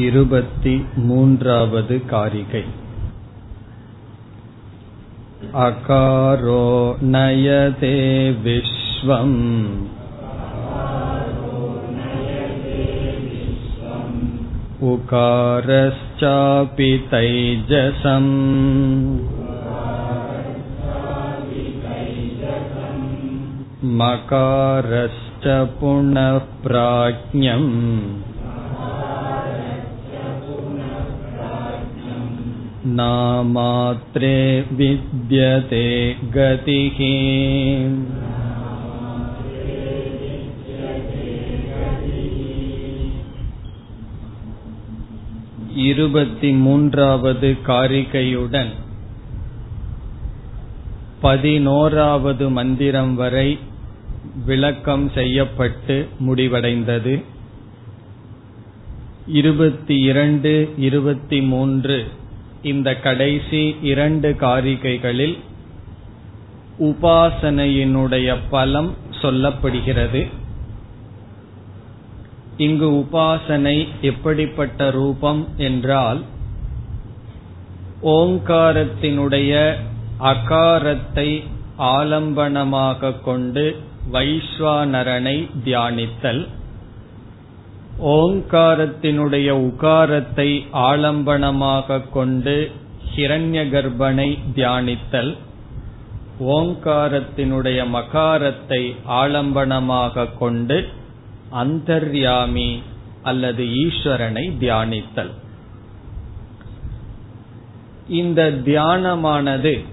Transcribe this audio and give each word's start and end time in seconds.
இருபத்தி 0.00 0.72
மூன்றாவது 1.08 1.96
कारिकै 2.10 2.62
अकारो 5.64 6.62
नयते 7.14 7.90
विश्वम् 8.46 9.36
उकारश्चापि 14.92 16.90
तैजसम् 17.12 18.32
मकारश्च 24.00 25.46
पुनः 25.80 26.38
प्राज्ञम् 26.64 27.72
नामात्रे 32.85 34.61
विद्यते 34.71 35.87
गतिः 36.31 36.99
இருபத்தி 45.87 46.51
மூன்றாவது 46.51 47.57
காரிகையுடன் 47.67 48.71
பதினோராவது 51.21 52.49
மந்திரம் 52.49 53.15
வரை 53.15 53.59
விளக்கம் 54.45 55.09
செய்யப்பட்டு 55.09 56.05
முடிவடைந்தது 56.19 57.15
இருபத்தி 59.31 60.01
இரண்டு 60.01 60.51
இருபத்தி 60.77 61.41
மூன்று 61.41 61.97
இந்த 62.62 62.94
கடைசி 62.96 63.76
இரண்டு 63.82 64.36
காரிகைகளில் 64.40 65.38
உபாசனையினுடைய 66.78 68.36
பலம் 68.50 68.94
சொல்லப்படுகிறது. 69.22 70.30
இங்கு 72.56 72.90
உபாசனை 72.90 73.88
எப்படிப்பட்ட 74.00 74.90
ரூபம் 74.90 75.48
என்றால் 75.56 76.22
ஓங்காரத்தினுடைய 78.02 79.74
அகாரத்தை 80.18 81.44
ஆலம்பனமாக 81.78 83.20
கொண்டு 83.20 83.64
வைஸ்வானரனை 84.12 85.48
தியானித்தல். 85.64 86.48
ஓங்காரத்தினுடைய 88.00 89.48
உகாரத்தை 89.70 90.66
ஆலம்பனமாக 90.72 92.10
கொண்டு 92.10 92.70
ஹிரண்ய 93.16 93.60
கர்ப்பனை 93.68 94.38
தியானித்தல் 94.54 95.36
ஓங்காரத்தினுடைய 96.40 97.80
மகாரத்தை 97.90 98.94
ஆலம்பனமாக 99.06 100.38
கொண்டு 100.38 100.88
அந்தர்யாமி 101.52 102.82
அல்லது 103.22 103.64
ஈஸ்வரனை 103.64 104.52
தியானித்தல். 104.58 105.30
இந்த 108.08 108.50
தியானமானது 108.50 109.84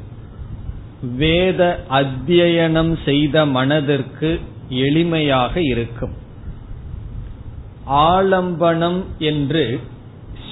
வேத 1.16 1.86
அத்தியனம் 1.89 3.03
செய்த 3.05 3.45
மனதிற்கு 3.45 4.39
எளிமையாக 4.70 5.58
இருக்கும். 5.58 6.27
ஆலம்பனம் 7.89 9.03
என்று 9.17 9.79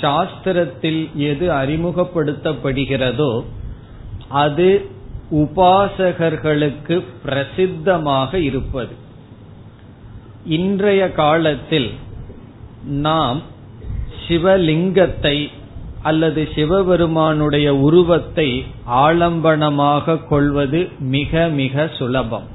சாஸ்திரத்தில் 0.02 1.16
எது 1.16 1.52
அறிமுகப்படுத்தப்படுகிறதோ 1.52 3.44
அது 4.30 4.90
உபாசகர்களுக்கு 5.32 7.04
பிரசித்தமாக 7.26 8.34
இருப்பது. 8.34 8.94
இன்றைய 10.46 11.12
காலத்தில் 11.12 11.90
நாம் 12.86 13.42
சிவலிங்கத்தை 14.28 15.50
அல்லது 16.04 16.48
சிவபெருமானுடைய 16.56 17.76
உருவத்தை 17.76 18.66
ஆலம்பனமாக 18.88 20.28
கொள்வது 20.28 20.90
மிக 21.00 21.48
மிக 21.48 21.90
சுலபம். 21.98 22.48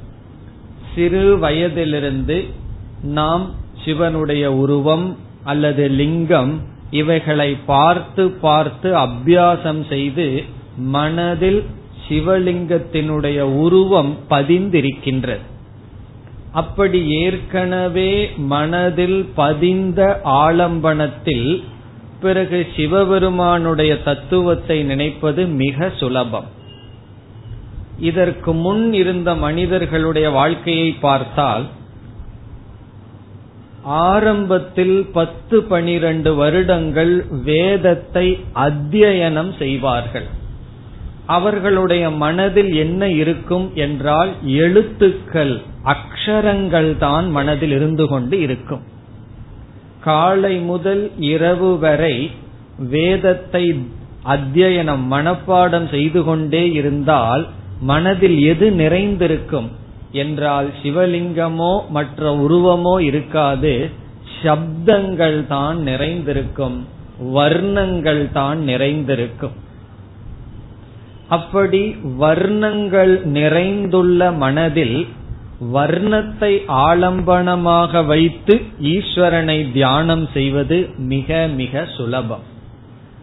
சிறு 0.94 1.38
வயதிலிருந்து 1.38 2.46
நாம் 3.02 3.50
சிவனுடைய 3.84 4.52
உருவம் 4.52 5.16
அல்லது 5.44 5.88
லிங்கம் 5.88 6.60
இவைகளை 6.90 7.56
பார்த்து 7.66 8.30
பார்த்து 8.30 8.88
அபியாசம் 8.96 9.86
செய்து 9.88 10.44
மனதில் 10.76 11.64
சிவலிங்கத்தினுடைய 12.08 13.40
உருவம் 13.40 14.16
பதிந்திருக்கின்றது. 14.30 15.44
அப்படி 16.52 17.00
ஏற்கனவே 17.08 18.30
மனதில் 18.36 19.28
பதிந்த 19.34 20.20
ஆலம்பனத்தில் 20.24 21.62
பிறகு 22.20 22.66
சிவபெருமானுடைய 22.76 24.02
தத்துவத்தை 24.02 24.82
நினைப்பது 24.82 25.46
மிக 25.46 25.92
சுலபம். 25.96 26.48
இதற்கு 27.98 28.52
முன் 28.54 28.92
இருந்த 28.92 29.34
மனிதர்களுடைய 29.34 30.30
வாழ்க்கையை 30.30 30.90
பார்த்தால் 31.00 31.64
ஆரம்பத்தில் 33.84 35.06
பத்து 35.12 35.62
பனிரெண்டு 35.62 36.34
வருடங்கள் 36.34 37.26
வேதத்தை 37.30 38.38
அத்தியனம் 38.54 39.58
செய்வார்கள். 39.58 40.26
அவர்களுடைய 41.26 42.10
மனதில் 42.10 42.74
என்ன 42.74 43.08
இருக்கும் 43.08 43.74
என்றால் 43.74 44.32
எழுத்துக்கள் 44.44 45.60
அக்ஷரங்கள் 45.84 46.96
தான் 46.96 47.30
மனதில் 47.30 47.70
இருந்து 47.70 48.08
கொண்டு 48.08 48.40
இருக்கும். 48.40 48.82
காலை 50.00 50.58
முதல் 50.58 51.10
இரவு 51.16 51.78
வரை 51.78 52.30
வேதத்தை 52.78 53.74
அத்தியனம் 54.24 55.04
மனப்பாடம் 55.10 55.90
செய்து 55.90 56.24
கொண்டே 56.24 56.72
இருந்தால் 56.72 57.48
மனதில் 57.80 58.38
எது 58.38 58.70
நிறைந்திருக்கும்? 58.70 59.70
என்றால் 60.12 60.68
சிவலிங்கமோ 60.82 61.72
மற்ற 61.88 62.30
உருவமோ 62.44 62.94
இருக்காது. 63.00 63.74
சப்தங்கள் 64.42 65.46
தான் 65.46 65.78
நிறைந்திருக்கும். 65.82 66.78
வர்ணங்கள் 67.34 68.22
தான் 68.32 68.60
நிறைந்திருக்கும். 68.60 69.56
அப்படி 71.28 71.82
வர்ணங்கள் 72.18 73.12
நிறைந்துள்ள 73.24 74.30
மனதில் 74.36 74.98
வர்ணத்தை 75.72 76.52
ஆலம்பனமாக 76.86 78.02
வைத்து 78.06 78.54
ஈஸ்வரனை 78.94 79.58
தியானம் 79.72 80.26
செய்வது 80.32 80.78
மிக 81.12 81.46
மிக 81.56 81.84
சுலபம். 81.96 82.44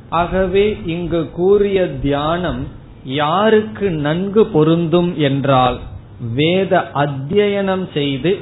ஆகவே 0.09 0.65
இங்கு 0.85 1.21
கூறிய 1.31 1.79
தியானம் 2.01 2.61
யாருக்கு 3.03 3.89
நன்கு 3.89 4.43
பொருந்தும் 4.45 5.11
என்றால் 5.17 5.79
வேத 6.19 6.91
அத்தியனம் 6.93 7.91
செய்து 7.93 8.37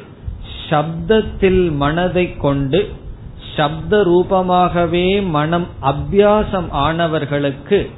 சப்தத்தில் 0.70 1.72
மனதை 1.72 2.38
கொண்டு 2.38 2.90
சப்த 3.56 3.98
ரூபமாகவே 3.98 5.28
மனம் 5.30 5.68
அபியாசம் 5.82 6.70
ஆனவர்களுக்கு 6.72 7.90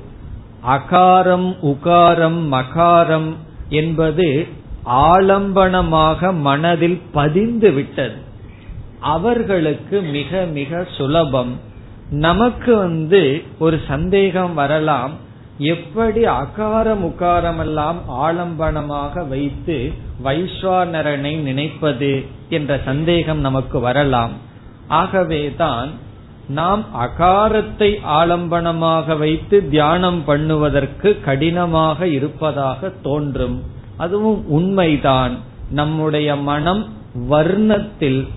அகாரம் 0.68 1.56
உகாரம் 1.62 2.54
மகாரம் 2.54 3.36
என்பது 3.70 4.48
ஆலம்பனமாக 4.86 6.34
மனதில் 6.34 7.02
பதிந்து 7.12 7.72
விட்டது. 7.72 8.16
அவர்களுக்கு 9.00 10.02
மிக 10.02 10.46
மிக 10.46 10.86
சுலபம். 10.98 11.60
நமக்கு 12.10 12.78
வந்து 12.78 13.44
ஒரு 13.60 13.80
சந்தேகம் 13.88 14.54
வரலாம். 14.54 15.12
எப்படி 15.60 16.24
அகாரம் 16.26 17.02
உகாரம் 17.04 17.60
எல்லாம் 17.60 17.98
ஆலம்பனமாக 18.10 19.28
வைத்து 19.28 19.92
வைஸ்வானரனை 20.24 21.38
நினைப்பது 21.38 22.26
என்ற 22.50 22.80
சந்தேகம் 22.86 23.40
நமக்கு 23.40 23.80
வரலாம். 23.80 24.32
ஆகவேதான் 24.88 25.90
நாம் 26.50 26.86
அகாரத்தை 27.00 27.90
ஆலம்பனமாக 28.08 29.18
வைத்து 29.18 29.70
தியானம் 29.70 30.24
பண்ணுவதற்கு 30.28 31.22
கடினமாக 31.22 32.08
இருப்பதாக 32.08 32.90
தோன்றும். 32.90 33.64
அதுவும் 33.98 34.48
உண்மைதான். 34.48 35.38
நம்முடைய 35.70 36.36
மனம் 36.36 36.88
வர்ணத்தில் 37.30 38.28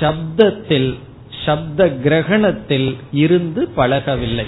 சப்தத்தில் 0.00 0.98
சப்த 1.44 1.86
கிரகணத்தில் 1.86 2.96
இருந்து 3.12 3.68
பழகவில்லை. 3.68 4.46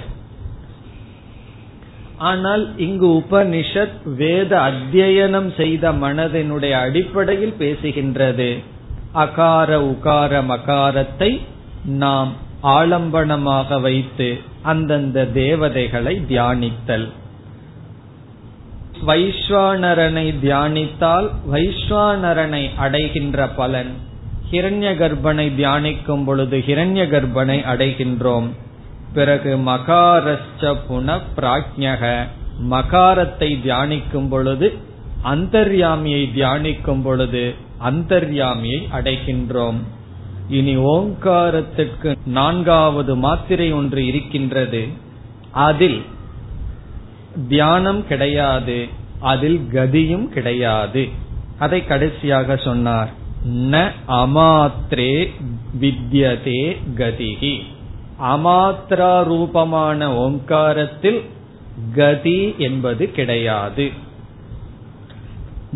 ஆனால் 2.16 2.78
இங்கு 2.78 3.06
உபனிஷத் 3.06 4.14
வேத 4.16 4.61
அத்தியனம் 4.61 5.55
செய்த 5.56 5.93
மனதினுடைய 5.93 6.70
அடிப்படையில் 6.70 7.55
பேசுகின்றது. 7.58 8.62
அகார 9.14 9.76
உகார 9.78 10.43
மகாரத்தை 10.46 11.40
நாம் 11.84 12.32
ஆலம்பனமாக 12.62 13.81
வைத்து 13.81 14.38
அந்தந்த 14.62 15.25
தேவதைகளை 15.25 16.22
தியானித்தல். 16.28 17.08
வைஸ்வானரனை 19.06 20.34
தியானித்தால் 20.43 21.31
வைஸ்வானரனை 21.52 22.70
அடைகின்ற 22.76 23.49
பலன். 23.49 23.90
ஹிரண்ய 24.50 24.94
கர்ப்பனை 24.96 25.50
தியானிக்கும் 25.58 26.25
பொழுது 26.25 26.64
ஹிரண்ய 26.66 27.08
கர்ப்பனை 27.08 27.64
அடைகின்றோம். 27.64 28.49
பிறகு 29.14 29.56
மகாரஸ்ச 29.56 30.72
புன 30.88 31.19
பிராஜ்யக 31.37 32.26
மகாரத்தை 32.70 33.50
தியானிக்கும் 33.64 34.28
பொழுது 34.28 34.72
அந்தர்யாமியை 35.25 36.22
தியானிக்கும் 36.37 37.02
பொழுது 37.02 37.55
அந்தர்யாமியை 37.82 38.81
அடைகின்றோம். 38.93 39.78
இனி 40.49 40.76
ஓங்காரத்திற்கு 40.76 42.16
நான்காவது 42.26 43.16
மாத்திரை 43.16 43.72
ஒன்று 43.72 44.06
இருக்கின்றது. 44.06 44.88
அதில் 45.52 46.02
தியானம் 47.49 48.06
கிடையாது 48.06 48.88
அதில் 49.20 49.61
கதியும் 49.72 50.28
கிடையாது. 50.28 51.08
அதை 51.58 51.87
கடைசியாக 51.87 52.56
சொன்னார். 52.56 53.11
ந 53.46 53.90
அமாத்ரே 54.08 55.31
வித்யதே 55.81 56.76
கதிகி 56.96 57.55
அமாத்ரா 58.22 59.25
ரூபமான 59.25 60.14
ஓங்காரத்தில் 60.14 61.22
கதி 61.94 62.55
என்பது 62.58 63.11
கிடையாது. 63.11 63.90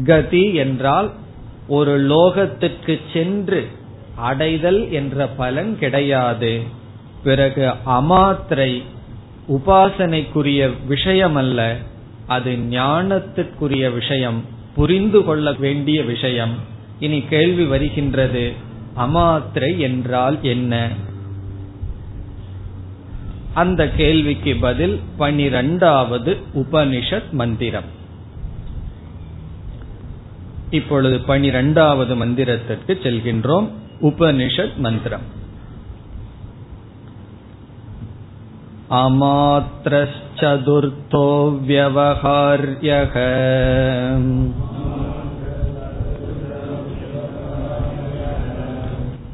கதி 0.04 0.54
என்றால் 0.54 1.12
ஒரு 1.68 2.00
லோகத்திற்கு 2.08 3.00
சென்று 3.12 3.66
அடைதல் 4.16 4.92
என்ற 4.92 5.26
பலன் 5.26 5.78
கிடையாது. 5.78 6.60
பிறகு 7.24 7.72
அமாத்திரை 7.86 8.82
உபாசனைக்குரிய 9.48 10.72
விஷயம் 10.86 11.34
அல்ல 11.34 11.76
அது 12.26 12.58
ஞானத்திற்குரிய 12.70 13.92
விஷயம் 13.92 14.44
புரிந்து 14.74 15.24
கொள்ள 15.24 15.52
வேண்டிய 15.52 16.02
விஷயம். 16.02 16.54
இனி 16.98 17.20
கேள்வி 17.20 17.64
வருகின்றது 17.64 18.52
அமாத்திரை 18.96 19.78
என்றால் 19.78 20.38
என்ன? 20.42 20.88
அந்த 23.53 23.81
கேள்விக்கு 23.89 24.55
பதில் 24.55 24.95
பனிரெண்டாவது 25.17 26.31
உபனிஷத் 26.55 27.31
மந்திரம் 27.31 27.89
இப்பொழுது 30.71 31.19
பனிரெண்டாவது 31.19 32.15
மந்திரத்திற்கு 32.15 32.93
செல்கின்றோம் 33.05 33.69
உபனிஷத் 34.01 34.77
மந்திரம் 34.77 35.25
अमात्रश्चतुर्थो 38.93 40.07
व्यवहार्यः 41.67 43.15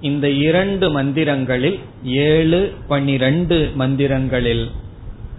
இந்த 0.00 0.30
இரண்டு 0.30 1.02
மந்திரங்களில் 1.02 1.78
ஏழு 2.04 2.74
பனிரெண்டு 2.88 3.70
மந்திரங்களில் 3.78 4.70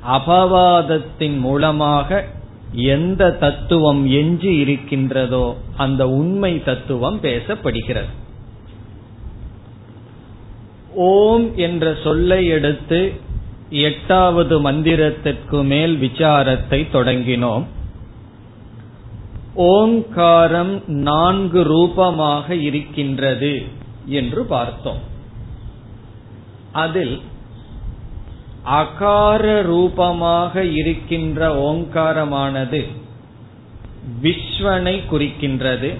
அபவாதத்தின் 0.08 1.40
மூலமாக 1.40 2.26
எந்த 2.72 3.32
தத்துவம் 3.32 4.08
எஞ்சி 4.08 4.60
இருக்கின்றதோ 4.60 5.58
அந்த 5.78 6.10
உண்மை 6.10 6.64
தத்துவம் 6.64 7.22
பேசப்படுகிறது. 7.22 8.22
ஓம் 10.96 11.58
என்ற 11.58 11.98
சொல்லை 12.04 12.48
எடுத்து 12.48 13.14
எட்டாவது 13.70 14.72
மந்திரத்திற்கு 14.72 15.64
மேல் 15.64 15.98
விசாரத்தை 16.02 16.88
தொடங்கினோம். 16.94 17.64
ஓங்காரம் 19.56 20.88
நான்கு 20.88 21.64
ரூபமாக 21.64 22.56
இருக்கின்றது 22.56 23.64
என்று 24.06 24.46
பார்த்தோம். 24.46 24.98
அதில் 26.72 27.22
அகார 28.66 29.62
ரூபமாக 29.62 30.64
இருக்கின்ற 30.64 31.72
ஓங்காரமானது 31.72 32.88
விஸ்வனை 34.22 35.02
குறிக்கின்றது. 35.12 35.96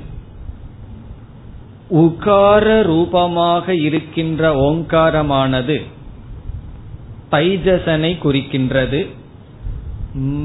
உகார 1.90 2.84
ரூபமாக 2.84 3.76
இருக்கின்ற 3.76 4.56
ஓங்காரமானது 4.56 5.82
தைஜசனை 7.32 8.12
குறிக்கின்றது. 8.24 9.08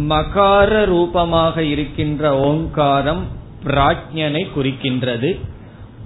மகார 0.09 0.85
ரூபமாக 0.85 1.63
இருக்கின்ற 1.63 2.37
ஓங்காரம் 2.39 3.25
பிராஜ்யனை 3.65 4.47
குறிக்கின்றது 4.57 5.41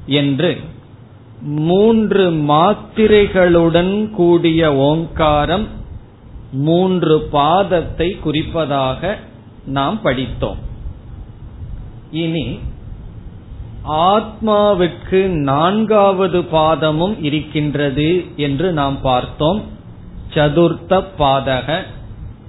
என்று 0.06 0.60
மூன்று 1.42 2.30
மாத்திரைகளுடன் 2.30 4.10
கூடிய 4.10 4.74
ஓங்காரம் 4.74 5.68
மூன்று 6.52 7.28
பாதத்தை 7.32 8.16
குறிப்பதாக 8.24 9.16
நாம் 9.64 10.00
படித்தோம். 10.02 10.56
இனி 12.10 12.58
ஆத்மாவுக்கு 13.88 15.26
நான்காவது 15.26 16.40
பாதமும் 16.40 17.24
இருக்கின்றது 17.24 18.24
என்று 18.36 18.72
நாம் 18.72 19.00
பார்த்தோம். 19.00 19.62
சதுர்த்த 20.34 21.04
பாதக 21.18 21.82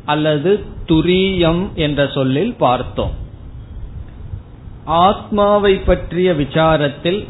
அல்லது 0.06 0.66
துரியம் 0.88 1.74
என்ற 1.74 2.08
சொல்லில் 2.08 2.56
பார்த்தோம். 2.56 3.12
ஆத்மாவை 4.86 5.76
பற்றிய 5.76 6.34
விசாரத்தில் 6.34 7.28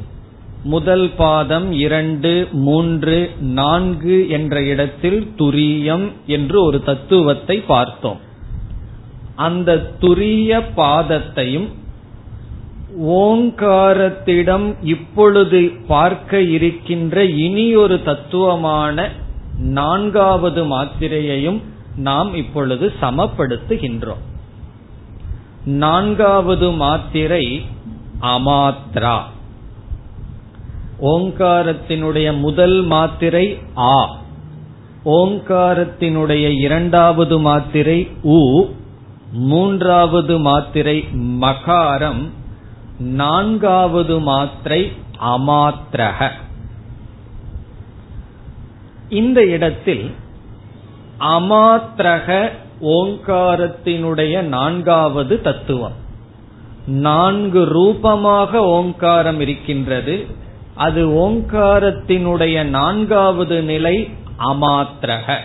முதல் 0.64 1.10
பாதம் 1.18 1.72
இரண்டு 1.72 2.48
மூன்று 2.52 3.32
நான்கு 3.40 4.30
என்ற 4.30 4.64
இடத்தில் 4.64 5.34
துரியம் 5.38 6.12
என்று 6.26 6.64
ஒரு 6.64 6.84
தத்துவத்தை 6.84 7.60
பார்த்தோம். 7.60 8.18
அந்த 9.36 9.96
துரிய 10.00 10.62
பாதத்தையும் 10.76 11.70
ஓங்காரத்திடம் 13.02 14.74
இப்பொழுது 14.82 15.72
பார்க்க 15.88 16.42
இருக்கின்ற 16.42 17.26
இனி 17.26 17.76
ஒரு 17.76 18.04
தத்துவமான 18.04 19.12
நான்காவது 19.60 20.66
மாத்திரையையும் 20.66 21.62
நாம் 21.96 22.36
இப்பொழுது 22.36 22.94
சமப்படுத்துகின்றோம். 23.02 24.22
நான்காவது 25.66 26.72
மாத்திரை 26.72 27.66
அமாத்ரா. 28.22 29.20
ஓங்காரத்தினுடைய 31.02 32.40
முதல் 32.40 32.84
மாத்திரை 32.84 33.58
ஆ. 33.78 34.16
ஓங்காரத்தினுடைய 35.06 36.60
இரண்டாவது 36.60 37.40
மாத்திரை 37.40 38.08
உ. 38.24 38.66
மூன்றாவது 39.32 40.40
மாத்திரை 40.40 41.06
மகாரம். 41.42 42.30
நான்காவது 43.00 44.20
மாத்திரை 44.20 44.92
அமாத்திரக. 45.22 46.30
இந்த 49.10 49.46
இடத்தில் 49.46 50.12
அமாத்திரக 51.20 52.50
ஓங்காரத்தினுடைய 52.82 54.42
நான்காவது 54.42 55.42
தத்துவம். 55.42 55.92
நான்கு 56.88 57.66
ரூபமாக 57.66 58.60
ஓங்காரம் 58.60 59.40
இருக்கின்றது. 59.40 60.26
அது 60.76 61.08
ஓங்காரத்தினுடைய 61.08 62.64
நான்காவது 62.64 63.64
நிலை 63.64 64.10
அமாத்திரக. 64.40 65.38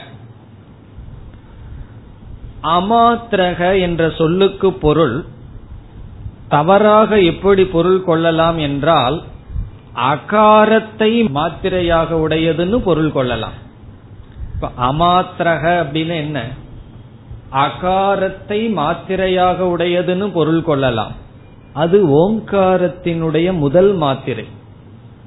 அமாத்திரக 2.63 3.81
என்ற 3.81 4.11
சொல்லுக்கு 4.11 4.73
பொருள் 4.73 5.25
தவறாக 6.49 7.21
எப்படி 7.21 7.65
பொருள் 7.65 8.05
கொள்ளலாம் 8.05 8.59
என்றால் 8.59 9.23
அகாரத்தை 9.95 11.13
மாத்திரையாக 11.35 12.11
உடையதுன்னு 12.15 12.79
பொருள் 12.79 13.13
கொள்ளலாம். 13.13 13.53
இப்ப 14.55 14.71
அமாத்திரக 14.93 15.65
அப்படின்னு 15.83 16.17
என்ன? 16.17 16.47
அகாரத்தை 17.53 18.61
மாத்திரையாக 18.77 19.59
உடையதுன்னு 19.77 20.33
பொருள் 20.33 20.63
கொள்ளலாம். 20.63 21.13
அது 21.73 22.31
ஓங்காரத்தினுடைய 22.31 23.53
முதல் 23.53 23.93
மாத்திரை. 23.95 24.47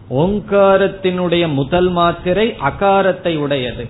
ஓங்காரத்தினுடைய 0.09 1.53
முதல் 1.53 1.89
மாத்திரை 1.89 2.55
அகாரத்தை 2.61 3.37
உடையது. 3.37 3.87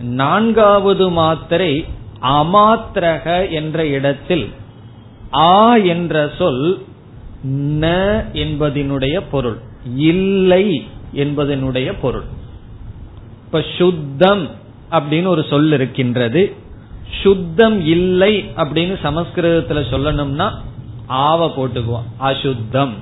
நான்காவது 0.00 1.10
மாத்திரை 1.10 1.84
அமாத்திரக 2.22 3.50
என்ற 3.50 3.86
இடத்தில் 3.86 4.52
ஆ 5.34 5.76
என்ற 5.76 6.30
சொல் 6.38 6.84
ந 7.46 7.86
என்பதனுடைய 8.32 9.22
பொருள் 9.30 9.58
இல்லை 9.96 10.86
என்பதனுடைய 11.14 11.94
பொருள். 12.00 12.24
இப்ப 13.44 13.64
சுத்தம் 13.78 14.48
அப்படின்னு 14.90 15.26
ஒரு 15.26 15.44
சொல் 15.50 15.72
இருக்கின்றது. 15.72 16.54
சுத்தம் 17.22 17.86
இல்லை 17.86 18.44
அப்படின்னு 18.56 18.96
சமஸ்கிருதத்துல 19.02 19.82
சொல்லணும்னா 19.90 20.52
ஆவ 21.06 21.46
போட்டுக்குவோம். 21.46 22.06
அசுத்தம். 22.16 22.92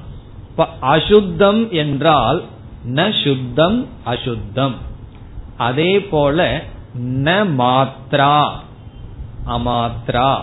அசுத்தம் 0.80 1.70
என்றால் 1.70 2.42
ந 2.86 3.24
சுத்தம் 3.24 3.86
அசுத்தம். 4.04 4.74
அதே 5.56 6.00
போல 6.00 6.62
ந 7.00 7.46
மாத்ரா 7.58 8.48
அமாத்ரா. 9.46 10.40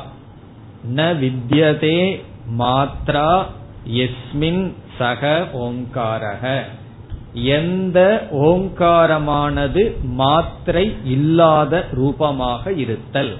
ந 0.87 0.95
வித்யதே 0.95 2.23
மாத்ரா 2.57 3.43
எஸ்மின் 3.87 4.73
சக 4.97 5.47
ஓங்காரக 5.53 6.63
எந்த 7.33 8.27
ஓங்காரமானது 8.31 10.03
மாத்திரை 10.03 10.95
இல்லாத 11.05 11.87
ரூபமாக 11.91 12.71
இருத்தல்? 12.71 13.37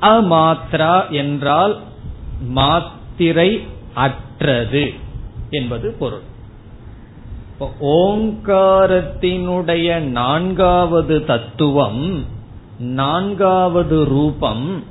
அமாத்ரா 0.00 1.10
என்றால் 1.10 1.78
மாத்திரை 2.40 3.66
அற்றது 3.94 4.92
என்பது 5.50 5.96
பொருள். 5.98 6.22
ஓங்காரத்தினுடைய 7.82 9.98
நான்காவது 9.98 11.24
தத்துவம் 11.24 12.24
நான்காவது 12.78 14.04
ரூபம் 14.04 14.84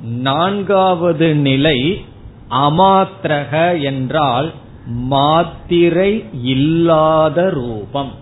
நான்காவது 0.00 1.34
நிலை 1.34 2.04
அமாத்திரக 2.50 3.82
என்றால் 3.82 4.52
மாத்திரை 4.86 6.24
இல்லாத 6.42 7.50
ரூபம். 7.50 8.12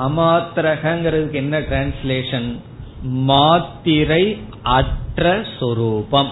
அமாத்திரகங்கிறதுக்கு 0.00 1.32
என்ன 1.32 1.60
டிரான்ஸ்லேஷன் 1.60 2.56
மாத்திரை 3.02 4.38
அற்ற 4.62 5.44
சொரூபம். 5.58 6.28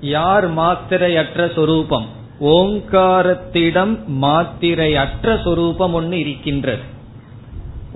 யார் 0.00 0.48
மாத்திரை 0.48 1.16
அற்ற 1.16 1.50
சொரூபம்? 1.54 2.06
ஓங்காரத்திடம் 2.40 4.04
மாத்திரை 4.06 4.96
அற்ற 4.96 5.40
சொரூபம் 5.44 5.92
ஒன்று 5.92 6.18
இருக்கின்றது. 6.18 6.96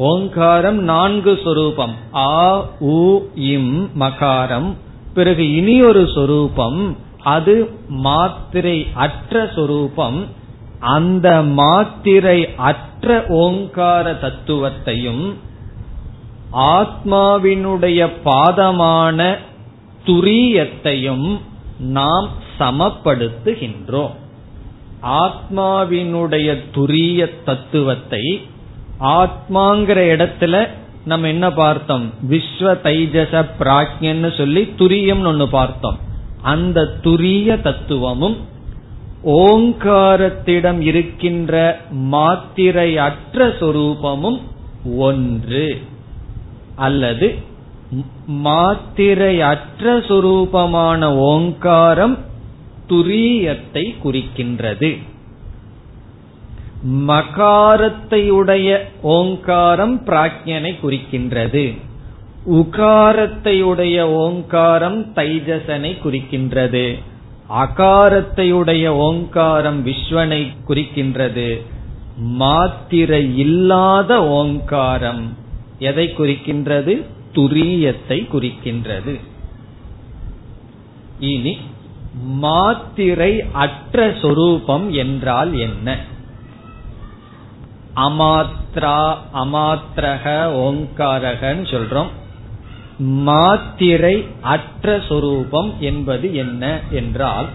ஓங்காரம் 0.02 0.78
நான்கு 0.82 1.32
சொரூபம். 1.44 1.94
ஆ 2.14 2.64
உ 2.80 3.18
இம் 3.35 3.90
மகாரம். 4.00 4.71
பிறகு 5.14 5.54
இனி 5.54 5.82
ஒரு 5.82 6.09
சொரூபம். 6.14 6.97
அது 7.18 7.54
மாத்திரை 7.88 8.87
அற்ற 8.94 9.50
சொரூபம். 9.54 10.26
அந்த 10.80 11.42
மாத்திரை 11.42 12.49
அற்ற 12.56 13.25
ஓங்கார 13.28 14.12
தத்துவத்தையும் 14.12 15.35
ஆத்மாவினுடைய 16.52 18.00
பாதமான 18.25 19.37
துரியத்தையும் 20.06 21.38
நாம் 21.78 22.28
சமப்படுத்துகின்றோம். 22.59 24.16
ஆத்மாவினுடைய 25.02 26.49
துரிய 26.75 27.30
தத்துவத்தை 27.44 28.26
ஆத்மாங்கிற 29.02 29.99
இடத்துல 30.14 30.66
நம்ம 31.04 31.28
என்ன 31.28 31.50
பார்த்தோம்? 31.52 32.12
விஸ்வ 32.30 32.78
தைஜச 32.82 33.49
பிராஜ்யன்னு 33.59 34.37
சொல்லி 34.37 34.62
துரியம் 34.76 35.26
ஒன்னு 35.26 35.49
பார்த்தோம். 35.49 35.99
அந்த 36.42 36.94
துரிய 37.02 37.61
தத்துவமும் 37.61 38.37
ஓங்காரத்திடம் 39.25 40.80
இருக்கின்ற 40.80 41.80
மாத்திரை 41.90 42.99
அற்ற 42.99 43.49
சொரூபமும் 43.49 44.40
ஒன்று. 44.97 45.82
அல்லது 46.76 47.35
மாத்திரை 48.26 49.40
அற்ற 49.40 49.99
சொரூபமான 49.99 51.04
ஓங்காரம் 51.04 52.18
துரியத்தை 52.88 53.94
குறிக்கின்றது. 54.04 55.02
மகாரத்தையுடைய 56.87 58.79
ஓங்காரம் 59.03 60.05
பிராக்ஞனை 60.07 60.75
குறிக்கின்றது. 60.83 61.79
உகாரத்தையுடைய 62.51 64.01
ஓங்காரம் 64.01 65.15
தைஜசனை 65.15 65.97
குறிக்கின்றது. 66.05 66.99
அகாரத்தையுடைய 67.51 68.89
ஓங்காரம் 68.89 69.87
விஸ்வனை 69.87 70.57
குறிக்கின்றது. 70.69 71.62
மாத்திரை 72.17 73.39
இல்லாத 73.39 74.27
ஓங்காரம் 74.27 75.37
எதை 75.79 76.15
குறிக்கின்றது? 76.19 77.05
துரியத்தை 77.35 78.27
குறிக்கின்றது. 78.33 79.21
இனி 81.19 81.59
மாத்திரை 82.25 83.45
அற்ற 83.53 84.15
சொரூபம் 84.23 84.93
என்றால் 84.93 85.59
என்ன? 85.59 86.11
அமாத்ரா 87.96 89.14
அமாத்திரக 89.34 90.25
ஓங்காரகன்னு 90.56 91.64
சொல்றோம். 91.70 92.08
மாத்திரை 92.99 94.26
அற்ற 94.40 95.00
சொரூபம் 95.08 95.75
என்பது 95.80 96.34
என்ன 96.34 96.80
என்றால் 96.90 97.46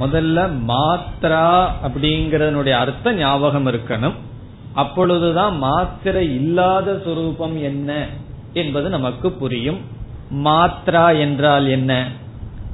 முதல்ல 0.00 0.50
மாத்ரா 0.68 1.68
அப்படிங்கறதனுடைய 1.82 2.70
அர்த்தம் 2.70 3.16
ஞாபகம் 3.16 3.66
இருக்கணும். 3.66 4.14
அப்பொழுதுதான் 4.74 5.58
மாத்திரை 5.58 6.34
இல்லாத 6.34 7.00
சொரூபம் 7.04 7.62
என்ன 7.62 8.06
என்பது 8.52 8.88
நமக்கு 8.88 9.32
புரியும். 9.32 9.78
மாத்ரா 10.44 11.18
என்றால் 11.20 11.66
என்ன? 11.66 12.06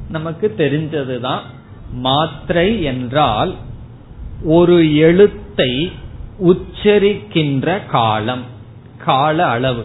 நமக்கு 0.09 0.55
தெரிஞ்சதுதான். 0.59 1.41
மாத்திரை 1.93 2.83
என்றால் 2.83 3.55
ஒரு 4.45 4.97
எழுத்தை 4.97 5.93
உச்சரிக்கின்ற 6.41 7.87
காலம் 7.87 8.43
கால 8.99 9.47
அளவு. 9.47 9.85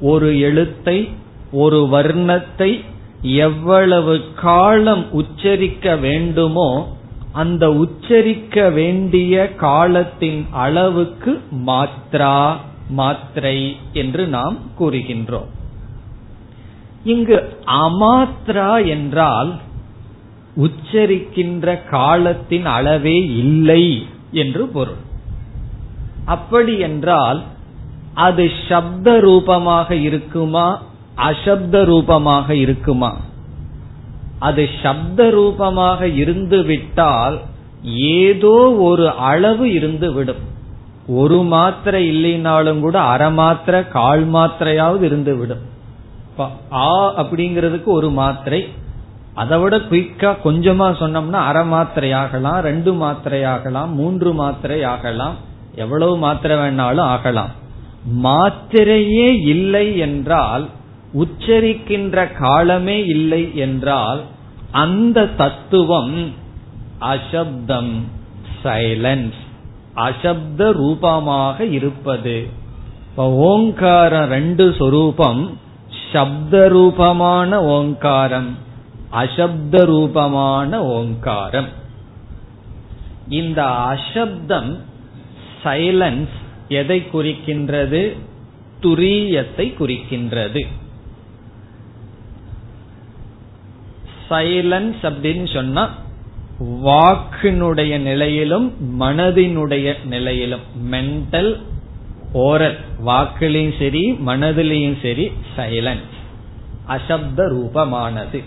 ஒரு 0.00 0.40
எழுத்தை 0.40 1.08
ஒரு 1.52 1.88
வர்ணத்தை 1.90 2.84
எவ்வளவு 3.22 4.20
காலம் 4.34 5.12
உச்சரிக்க 5.12 5.96
வேண்டுமோ 5.96 6.96
அந்த 7.32 7.72
உச்சரிக்க 7.72 8.70
வேண்டிய 8.70 9.54
காலத்தின் 9.54 10.46
அளவுக்கு 10.52 11.42
மாத்ரா 11.66 12.56
மாத்திரை 12.88 13.76
என்று 13.92 14.26
நாம் 14.26 14.58
கூறுகின்றோம். 14.78 15.50
இங்கு 17.04 17.58
அமாத்ரா 17.66 18.86
என்றால் 18.86 19.58
உச்சரிக்கின்ற 20.56 21.88
காலத்தின் 21.90 22.66
அளவே 22.66 23.16
இல்லை 23.26 23.84
என்று 24.32 24.66
பொருள். 24.66 25.02
அப்படி 26.24 26.78
என்றால் 26.78 27.42
அது 28.14 28.50
சப்த 28.68 29.20
ரூபமாக 29.20 29.94
இருக்குமா 29.94 30.66
அசப்த 31.16 31.84
ரூபமாக 31.84 32.54
இருக்குமா? 32.54 33.20
அது 34.38 34.68
சப்த 34.82 35.30
ரூபமாக 35.30 36.06
இருந்துவிட்டால் 36.06 37.40
ஏதோ 38.18 38.74
ஒரு 38.80 39.10
அளவு 39.10 39.66
இருந்துவிடும் 39.66 40.42
ஒரு 41.06 41.42
மாத்திரை 41.42 42.02
இல்லைனாலும் 42.14 42.80
கூட 42.80 43.00
அரை 43.00 43.32
மாத்திரை 43.32 43.88
கால் 43.88 44.32
மாத்திரையாவது 44.32 45.04
இருந்துவிடும் 45.10 45.64
ஆ 46.72 47.22
அப்படிங்கிறதுக்கு 47.22 47.84
ஒரு 47.84 48.10
மாத்திரை 48.10 48.68
அதை 49.34 49.56
விட 49.58 49.76
குயிக்கா 49.90 50.30
கொஞ்சமா 50.44 50.86
சொன்னோம்னா 51.00 51.40
அரை 51.48 51.64
மாத்திரை 51.64 52.12
ஆகலாம் 52.12 52.58
ரெண்டு 52.60 52.92
மாத்திரை 52.92 53.44
ஆகலாம் 53.44 53.90
மூன்று 53.94 54.32
மாத்திரை 54.32 54.78
ஆகலாம் 54.92 55.36
எவ்வளவு 55.74 56.14
மாத்திரை 56.18 56.56
வேணாலும் 56.56 57.08
ஆகலாம். 57.14 57.52
மாத்திரையே 58.24 59.28
இல்லை 59.52 59.86
என்றால் 59.98 60.64
உச்சரிக்கின்ற 61.22 62.16
காலமே 62.38 62.98
இல்லை 63.06 63.42
என்றால் 63.56 64.20
அந்த 64.82 65.26
தத்துவம் 65.40 66.14
அசப்தம் 67.12 67.94
சைலன்ஸ் 68.62 69.40
அசப்த 69.94 70.70
ரூபமாக 70.72 71.64
இருப்பது. 71.64 72.36
ஓங்காரம் 73.50 74.28
ரெண்டு 74.28 74.64
சொரூபம் 74.78 75.42
சப்த 76.12 76.68
ரூபமான 76.68 77.50
ஓங்காரம். 77.76 78.50
அசப்த 79.14 79.84
ரூபமான 79.84 80.70
ஓங்காரம். 80.94 81.68
இந்த 83.28 83.60
அசப்தம் 83.64 84.70
சைலன்ஸ் 85.64 86.34
எதை 86.68 86.98
குறிக்கின்றது? 87.12 88.02
துரியத்தை 88.80 89.66
குறிக்கின்றது. 89.80 90.62
சைலன்ஸ் 94.30 95.02
அப்படின்னு 95.02 95.46
சொன்னா 95.54 95.84
வாக்கினுடைய 96.84 97.94
நிலையிலும் 97.98 98.66
மனதினுடைய 99.00 99.88
நிலையிலும் 100.04 100.64
மென்டல் 100.90 101.52
ஓரல் 102.32 102.78
வாக்கிலையும் 103.06 103.78
சரி 103.78 104.02
மனதிலையும் 104.26 104.98
சரி 105.02 105.26
சைலன்ஸ் 105.56 106.14
அசப்த 106.86 107.46
ரூபமானது 107.54 108.40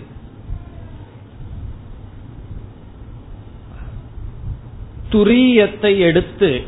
துரியத்தை 5.10 5.98
எடுத்து 5.98 6.62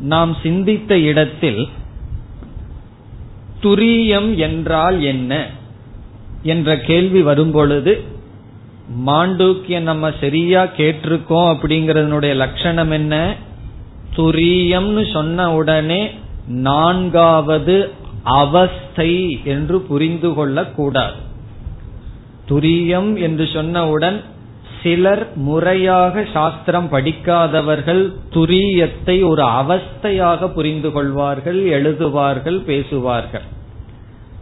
நாம் 0.00 0.36
சிந்தித்த 0.42 0.98
இடத்தில் 0.98 1.68
துரியம் 3.62 4.34
என்றால் 4.36 5.02
என்ன 5.02 5.50
என்ற 6.42 6.78
கேள்வி 6.78 7.22
வரும்பொழுது 7.22 8.12
மாண்டூக்கிய 9.06 9.80
நம்ம 9.80 10.12
சரியா 10.20 10.64
கேட்டிருக்கோம் 10.64 11.48
அப்படிங்கறதனுடைய 11.54 12.34
லட்சணம் 12.34 12.90
என்ன? 12.90 13.36
துரியம்னு 14.16 15.12
சொன்ன 15.12 15.54
உடனே 15.54 16.14
நான்காவது 16.46 17.90
அவஸ்தை 18.22 19.40
என்று 19.44 19.80
புரிந்து 19.80 20.34
கொள்ளக்கூடாது. 20.34 21.14
துரியம் 22.48 23.20
என்று 23.20 23.44
சொன்னவுடன் 23.44 24.24
சிலர் 24.84 25.36
முறையாக 25.36 26.26
சாஸ்திரம் 26.32 26.88
படிக்காதவர்கள் 26.88 28.12
துரியத்தை 28.30 29.26
ஒரு 29.26 29.42
அவஸ்தையாக 29.42 30.48
புரிந்து 30.48 30.92
கொள்வார்கள் 30.92 31.60
எழுதுவார்கள் 31.64 32.56
பேசுவார்கள். 32.56 33.42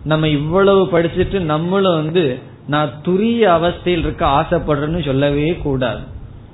நம்ம 0.04 0.28
இவ்வளவு 0.28 0.88
படிச்சுட்டு 0.92 1.40
நம்மளும் 1.40 1.94
வந்து 1.94 2.38
நான் 2.66 2.90
துரிய 3.04 3.46
அவஸ்தையில் 3.58 4.02
இருக்க 4.02 4.26
ஆசைப்படுறேன்னு 4.26 5.04
சொல்லவே 5.04 5.56
கூடாது. 5.62 6.00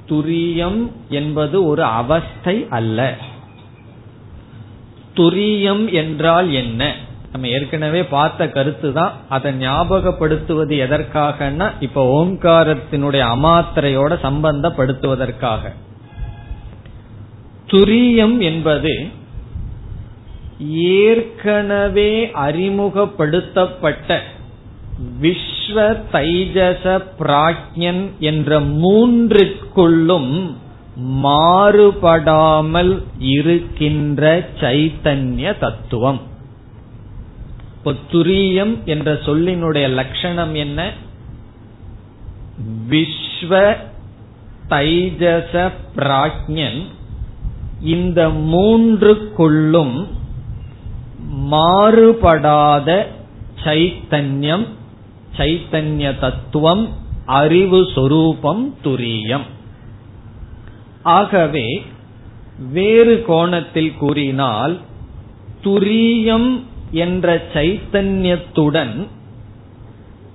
துரியம் 0.08 0.90
என்பது 1.08 1.66
ஒரு 1.66 1.82
அவஸ்தை 1.82 2.66
அல்ல. 2.70 3.16
துரியம் 5.16 5.92
என்றால் 5.92 6.52
என்ன? 6.52 6.94
நம்ம 7.32 7.48
ஏற்கனவே 7.48 8.04
பார்த்த 8.04 8.48
கருத்து 8.48 8.92
தான் 8.92 9.12
அதை 9.28 9.52
ஞாபகப்படுத்துவது 9.54 10.74
எதற்காகனா 10.84 11.72
இப்ப 11.80 12.04
ஓங்காரத்தினுடைய 12.18 13.22
அமாத்திரையோட 13.34 14.12
சம்பந்தப்படுத்துவதற்காக. 14.22 15.62
துரியம் 17.66 18.38
என்பது 18.38 18.94
ஏற்கனவே 20.70 22.12
அறிமுகப்படுத்தப்பட்ட 22.26 24.20
விஸ்வ 25.22 25.76
தைஜச 26.12 26.84
பிராக்யன் 27.18 28.02
என்ற 28.18 28.60
மூன்றுக்குள்ளும் 28.60 30.32
மாறுபடாமல் 31.22 32.94
இருக்கின்ற 33.18 34.22
சைத்தன்ய 34.60 35.58
தத்துவம். 35.58 36.20
துரியம் 37.84 38.84
என்ற 38.84 39.12
சொல்லினுடைய 39.12 39.88
லட்சணம் 39.88 40.54
என்ன? 40.54 40.92
விஸ்வ 42.90 43.76
தைஜச 44.68 45.72
பிராஜ்யன். 45.96 46.82
இந்த 47.82 48.28
மூன்றுக்குள்ளும் 48.28 50.06
மாறுபடாத 51.50 53.06
சைத்தன்யம் 53.64 54.66
சைத்தன்ய 55.36 56.18
தத்துவம் 56.18 56.88
அறிவு 57.26 57.88
சொரூபம் 57.94 58.76
துரியம். 58.84 59.46
ஆகவே 61.02 61.82
வேறு 62.72 63.24
கோணத்தில் 63.26 63.96
கூறினால் 63.96 64.80
துரியம் 65.64 66.62
என்ற 66.90 67.42
சைத்தன்யத்துடன் 67.54 69.06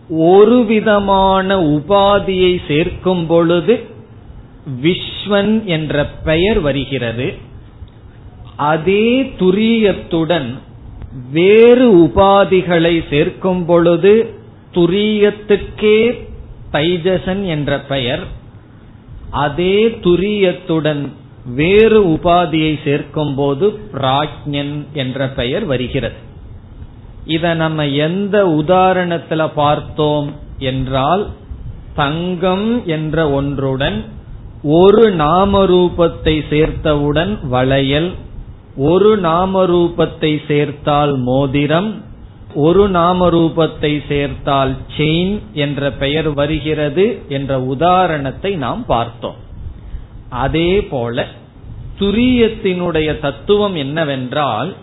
ஒரு 0.09 0.65
விதமான 0.65 1.61
உபாதியை 1.61 2.61
சேர்க்கும் 2.67 3.25
பொழுது 3.25 3.83
விஸ்வன் 4.81 5.63
என்ற 5.63 6.05
பெயர் 6.05 6.59
வருகிறது. 6.59 7.33
அதே 8.55 9.23
துரியத்துடன் 9.23 10.57
வேறு 11.31 11.97
உபாதிகளை 11.97 13.09
சேர்க்கும் 13.09 13.65
பொழுது 13.65 14.33
துரியத்துக்கே 14.71 16.27
தைஜசன் 16.71 17.45
என்ற 17.45 17.79
பெயர். 17.79 18.23
அதே 19.31 19.87
துரியத்துடன் 19.87 21.09
வேறு 21.45 22.05
உபாதியை 22.05 22.79
சேர்க்கும் 22.83 23.35
போது 23.35 23.79
பிராக்ஞன் 23.93 24.91
என்ற 24.93 25.27
பெயர் 25.27 25.65
வருகிறது. 25.65 26.31
இத 27.25 27.53
நம்ம 27.53 27.88
எந்த 27.88 28.45
உதாரணத்துல 28.45 29.51
பார்த்தோம் 29.55 30.31
என்றால் 30.57 31.29
தங்கம் 31.95 32.86
என்ற 32.86 33.29
ஒன்றுடன் 33.29 34.05
ஒரு 34.63 35.12
நாம 35.12 35.65
ரூபத்தை 35.65 36.41
சேர்த்தவுடன் 36.49 37.47
வளையல் 37.47 38.12
ஒரு 38.75 39.17
நாம 39.17 39.65
ரூபத்தை 39.65 40.41
சேர்த்தால் 40.47 41.17
மோதிரம் 41.17 42.03
ஒரு 42.55 42.89
நாம 42.89 43.29
ரூபத்தை 43.29 44.01
சேர்த்தால் 44.07 44.75
செயின் 44.97 45.41
என்ற 45.53 45.91
பெயர் 45.91 46.33
வருகிறது 46.33 47.21
என்ற 47.27 47.62
உதாரணத்தை 47.62 48.55
நாம் 48.55 48.86
பார்த்தோம். 48.86 49.36
அதே 50.29 50.83
போல 50.83 51.25
துரியத்தினுடைய 51.99 53.19
தத்துவம் 53.19 53.75
என்னவென்றால் 53.75 54.73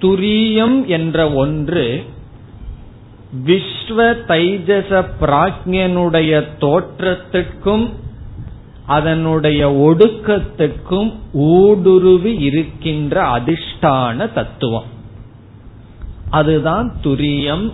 துரியம் 0.00 0.86
என்ற 0.86 1.32
ஒன்று 1.32 2.04
விஸ்வ 3.46 4.14
தைஜச 4.28 5.04
பிராஜ்யனுடைய 5.20 6.44
தோற்றத்திற்கும் 6.60 7.90
அதனுடைய 8.86 9.70
ஒடுக்கத்துக்கும் 9.70 11.16
ஊடுருவி 11.32 12.34
இருக்கின்ற 12.34 13.22
அதிஷ்டான 13.22 14.32
தத்துவம். 14.32 14.84
அதுதான் 16.30 16.94
துரியம் 17.04 17.72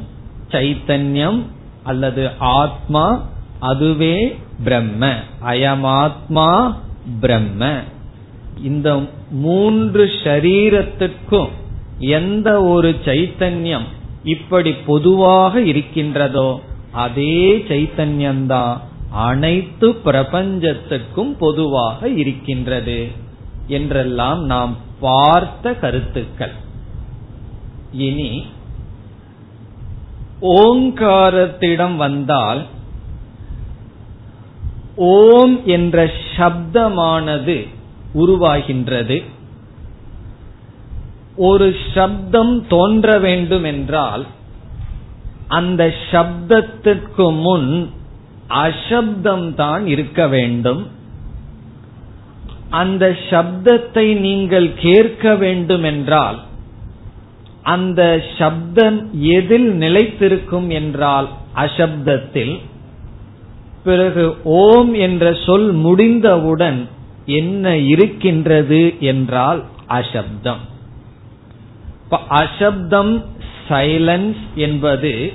சைத்தன்யம் 0.51 1.43
அல்லது 1.83 2.31
ஆத்மா 2.39 3.29
அதுவே 3.59 4.39
பிரம்ம. 4.65 5.15
அயமாத்மா 5.47 6.75
பிரம்ம. 7.21 7.79
இந்த 8.63 9.01
மூன்று 9.31 10.07
ஷரீரத்திற்கும் 10.07 11.49
எந்த 11.99 12.63
ஒரு 12.63 12.91
சைத்தன்யம் 13.05 13.85
இப்படி 14.25 14.73
பொதுவாக 14.73 15.61
இருக்கின்றதோ 15.61 16.61
அதே 16.93 17.57
சைத்தன்யம்தான் 17.57 18.79
அனைத்து 19.11 19.95
பிரபஞ்சத்துக்கும் 19.95 21.37
பொதுவாக 21.39 22.09
இருக்கின்றது 22.09 23.09
என்றெல்லாம் 23.67 24.45
நாம் 24.45 24.77
பார்த்த 25.01 25.75
கருத்துக்கள். 25.75 26.53
இனி 27.93 28.47
ஓங்காரத்திடம் 30.41 31.97
வந்தால் 31.97 32.67
ஓம் 34.97 35.67
என்ற 35.67 36.11
சப்தமானது 36.37 37.69
உருவாகின்றது. 38.15 39.25
ஒரு 41.37 41.77
சப்தம் 41.95 42.67
தோன்ற 42.67 43.19
வேண்டும் 43.19 43.65
என்றால் 43.65 44.27
அந்த 45.47 45.95
சப்தத்திற்கு 46.11 47.43
முன் 47.43 47.91
அசப்தம் 48.49 49.55
தான் 49.55 49.87
இருக்க 49.87 50.29
வேண்டும். 50.29 50.87
அந்த 52.71 53.17
சப்தத்தை 53.31 54.17
நீங்கள் 54.21 54.75
கேட்க 54.75 55.35
வேண்டும் 55.35 55.83
என்றால் 55.83 56.39
அந்த 57.63 58.25
சப்தம் 58.39 59.11
எதில் 59.13 59.73
நிலைத்திருக்கும் 59.73 60.69
என்றால் 60.69 61.29
அசப்தத்தில் 61.55 62.61
பிறகு 63.85 64.37
ஓம் 64.45 64.95
என்ற 64.95 65.35
சொல் 65.35 65.73
முடிந்தவுடன் 65.73 66.89
என்ன 67.27 67.77
இருக்கின்றது 67.77 68.95
என்றால் 69.01 69.65
அசப்தம். 69.87 70.75
அசப்தம் 72.11 73.25
சைலன்ஸ் 73.69 74.43
என்பது 74.55 75.33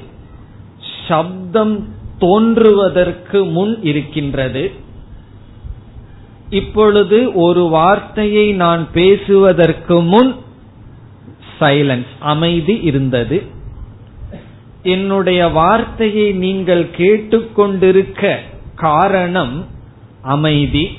சப்தம் 1.07 1.87
தோன்றுவதற்கு 2.17 3.45
முன் 3.45 3.83
இருக்கின்றது. 3.83 4.71
இப்பொழுது 6.49 7.33
ஒரு 7.33 7.61
வார்த்தையை 7.61 8.51
நான் 8.51 8.87
பேசுவதற்கு 8.91 10.01
முன் 10.01 10.35
சைலன்ஸ் 11.59 12.11
அமைதி 12.19 12.79
இருந்தது. 12.81 13.43
என்னுடைய 14.83 15.47
வார்த்தையை 15.47 16.31
நீங்கள் 16.31 16.89
கேட்டுக்கொண்டிருக்க 16.97 18.35
காரணம் 18.75 19.65
அமைதி. 20.21 20.97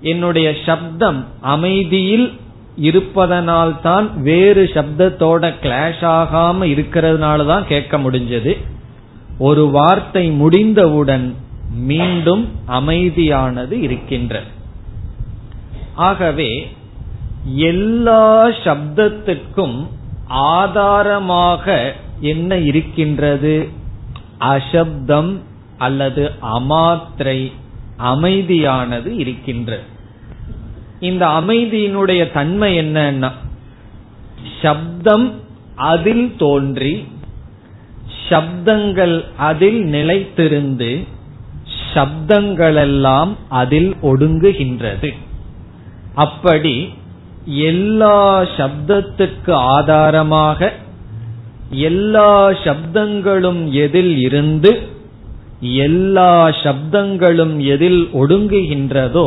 என்னுடைய 0.00 0.54
சப்தம் 0.66 1.26
அமைதியில் 1.40 2.39
இருப்பதனால் 2.76 3.80
தான் 3.80 4.22
வேறு 4.22 4.64
சப்தத்தோட 4.64 5.54
கிளாஷ் 5.62 6.04
ஆகாம 6.04 6.64
இருக்கிறதுனால 6.64 7.46
தான் 7.46 7.66
கேட்க 7.66 7.98
முடிஞ்சது. 7.98 8.56
ஒரு 9.38 9.70
வார்த்தை 9.70 10.30
முடிந்தவுடன் 10.30 11.34
மீண்டும் 11.70 12.48
அமைதியானது 12.68 13.72
இருக்கின்றது. 13.72 14.46
ஆகவே 15.94 16.70
எல்லா 17.54 18.48
சப்தத்துக்கும் 18.48 19.86
ஆதாரமாக 20.28 21.94
என்ன 22.20 22.56
இருக்கின்றது? 22.56 23.68
அசப்தம் 24.38 25.40
அல்லது 25.78 26.30
அமாத்திரை 26.42 27.52
அமைதியானது 27.98 29.06
இருக்கின்றது. 29.06 29.82
இந்த 31.00 31.26
அமைதியினுடைய 31.26 32.32
தன்மை 32.32 32.70
என்னன்னா 32.78 33.30
சப்தம் 34.62 35.26
அதில் 35.74 36.36
தோன்றி 36.36 37.04
சப்தங்கள் 38.28 39.24
அதில் 39.36 39.80
நிலைத்திருந்து 39.84 40.90
சப்தங்களெல்லாம் 41.94 43.30
அதில் 43.48 43.92
ஒடுங்குகின்றது. 44.02 45.10
அப்படி 46.14 46.74
எல்லா 47.70 48.42
சப்தத்துக்கு 48.56 49.52
ஆதாரமாக 49.52 50.70
எல்லா 51.70 52.50
சப்தங்களும் 52.64 53.72
எதில் 53.74 54.16
இருந்து 54.18 54.70
எல்லா 55.84 56.50
சப்தங்களும் 56.62 57.56
எதில் 57.64 58.02
ஒடுங்குகின்றதோ 58.12 59.26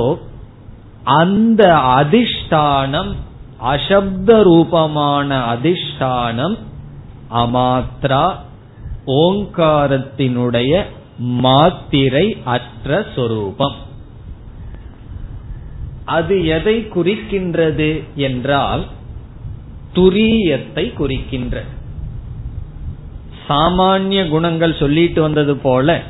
அந்த 1.04 1.76
அதிஷ்டானம் 1.76 3.14
அசப்த 3.58 4.44
ரூபமான 4.44 5.38
அதிஷ்டானம் 5.54 6.58
அமாத்ரா 7.32 8.36
ஓங்காரத்தினுடைய 9.06 10.84
மாத்திரை 11.18 12.38
அற்ற 12.44 13.06
சொரூபம். 13.16 13.76
அது 16.06 16.46
எதை 16.46 16.88
குறிக்கின்றது 16.96 18.04
என்றால் 18.16 18.86
துரியத்தை 19.94 20.94
குறிக்கின்ற. 20.94 21.64
சாமானிய 23.48 24.30
குணங்கள் 24.30 24.74
சொல்லிட்டு 24.74 25.22
வந்தது 25.22 25.56
போல 25.56 26.02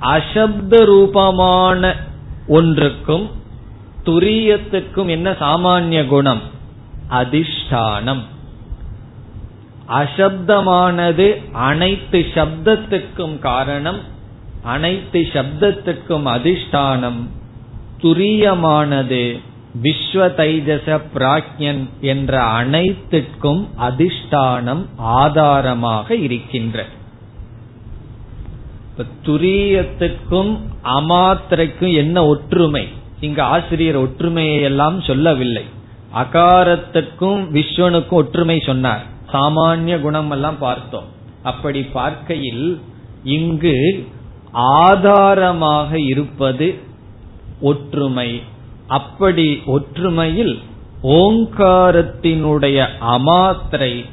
அசப்த 0.00 0.84
ரூபமான 0.84 1.96
ஒன்றுக்கும் 2.46 3.30
துரியத்துக்கும் 4.04 5.08
என்ன 5.08 5.30
சாமானிய 5.30 6.06
குணம்? 6.06 6.40
அதிஷ்டானம். 7.10 8.22
அசப்தமானது 9.88 11.42
அனைத்து 11.52 12.26
சப்தத்துக்கும் 12.34 13.38
காரணம் 13.38 14.00
அனைத்து 14.62 15.20
சப்தத்துக்கும் 15.32 16.26
அதிஷ்டானம். 16.26 17.28
துரியமானது 18.02 19.40
விஸ்வ 19.82 20.28
தைஜச 20.36 21.00
பிராக்யன் 21.14 21.88
என்ற 22.00 22.42
அனைத்திற்கும் 22.42 23.68
அதிஷ்டானம் 23.80 24.86
ஆதாரமாக 24.96 26.14
இருக்கின்ற. 26.14 26.86
துரியத்துக்கும் 29.26 30.58
அமாத்திரைக்கும் 30.84 31.94
என்ன 31.94 32.26
ஒற்றுமை? 32.26 32.98
இங்க 33.20 33.44
ஆசிரியர் 33.44 33.96
ஒற்றுமையை 33.96 34.62
எல்லாம் 34.62 35.00
சொல்லவில்லை. 35.00 35.64
அகாரத்துக்கும் 36.14 37.42
விஸ்வனுக்கும் 37.54 38.18
ஒற்றுமை 38.20 38.58
சொன்னார். 38.58 39.04
சாமானிய 39.32 40.00
குணம் 40.00 40.30
எல்லாம் 40.30 40.58
பார்த்தோம். 40.58 41.04
அப்படி 41.42 41.82
பார்க்கையில் 41.82 42.80
இங்கு 43.24 44.06
ஆதாரமாக 44.52 46.00
இருப்பது 46.00 46.78
ஒற்றுமை. 47.60 48.42
அப்படி 48.86 49.62
ஒற்றுமையில் 49.66 50.58
ஓங்காரத்தினுடைய 51.02 52.86
அமாத்திரை 53.00 54.04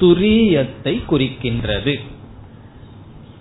துரியத்தை 0.00 1.02
குறிக்கின்றது. 1.10 2.00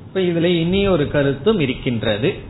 இப்ப 0.01 0.19
இதுல 0.19 0.43
இனி 0.43 0.87
ஒரு 0.87 1.07
கருத்தும் 1.07 1.59
இருக்கின்றது. 1.59 2.46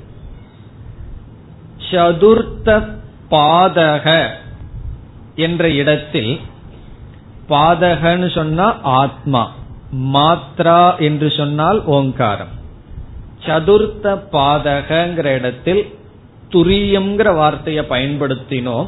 சதுர்த்த 1.89 2.97
பாதக 3.31 4.27
என்ற 5.35 5.69
இடத்தில் 5.69 6.39
பாதகன்னு 7.49 8.33
சொன்னா 8.33 8.79
ஆத்மா 8.81 9.51
மாத்ரா 10.13 10.99
என்று 10.99 11.31
சொன்னால் 11.31 11.83
ஓங்காரம். 11.85 12.53
சதுர்த்த 13.45 14.19
பாதகங்கிற 14.31 15.25
இடத்தில் 15.25 15.93
துரியம்ங்கிற 16.49 17.35
வார்த்தையை 17.35 17.85
பயன்படுத்தினோம். 17.89 18.87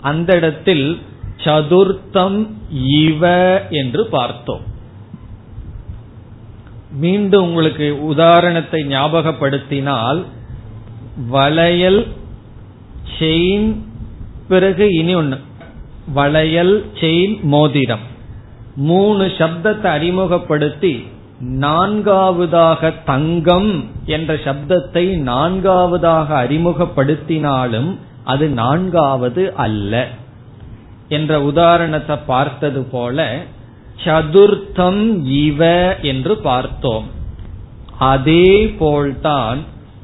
அந்த 0.00 0.34
இடத்தில் 0.34 1.02
சதுர்த்தம் 1.36 2.48
இவ 2.86 3.62
என்று 3.70 4.06
பார்த்தோம். 4.06 4.60
மீண்டும் 6.92 7.42
உங்களுக்கு 7.42 8.06
உதாரணத்தை 8.06 8.84
ஞாபகப்படுத்தினால் 8.84 10.24
வளையல் 11.30 12.06
செயின் 13.18 13.76
பிறகு 14.48 14.86
இனி 14.94 15.14
ஒன்று 15.14 15.38
வளையல் 16.14 16.86
செயின் 17.00 17.40
மோதிரம். 17.42 18.06
மூணு 18.76 19.24
சப்தத்தை 19.24 19.86
அறிமுகப்படுத்தி 19.86 21.06
நான்காவதாக 21.40 22.90
தங்கம் 22.90 23.84
என்ற 24.06 24.34
சப்தத்தை 24.34 25.16
நான்காவதாக 25.16 26.44
அறிமுகப்படுத்தினாலும் 26.44 27.96
அது 28.24 28.48
நான்காவது 28.48 29.54
அல்ல. 29.54 30.08
என்ற 31.08 31.42
உதாரணத்தை 31.42 32.16
பார்த்தது 32.26 32.82
போல 32.82 33.38
சதுர்த்தம் 34.04 35.24
இவ 35.24 35.60
என்று 36.02 36.36
பார்த்தோம். 36.36 37.06
அதே 37.98 38.68
போல்தான் 38.78 39.58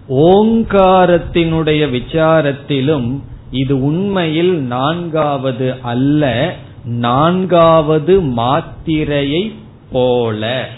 ஓங்காரத்தினுடைய 0.08 1.90
விசாரத்திலும் 1.90 3.20
இது 3.50 3.84
உண்மையில் 3.84 4.52
நான்காவது 4.52 5.74
அல்ல 5.82 6.54
நான்காவது 6.84 8.20
மாத்திரையை 8.22 9.54
போல. 9.92 10.68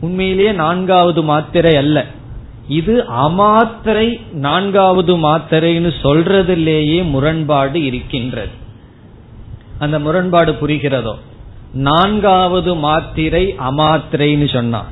உண்மையிலேயே 0.00 0.52
நான்காவது 0.52 1.22
மாத்திரை 1.22 1.76
அல்ல. 1.76 2.06
இது 2.68 3.04
அமாத்திரை 3.08 4.20
நான்காவது 4.32 5.16
மாத்திரைன்னு 5.16 5.92
சொல்றதிலேயே 6.02 7.08
முரண்பாடு 7.08 7.84
இருக்கின்றது. 7.84 8.50
அந்த 9.78 9.98
முரண்பாடு 9.98 10.52
புரிகிறதோ? 10.52 11.14
நான்காவது 11.72 12.74
மாத்திரை 12.74 13.54
அமாத்திரைன்னு 13.58 14.52
சொன்னா. 14.52 14.86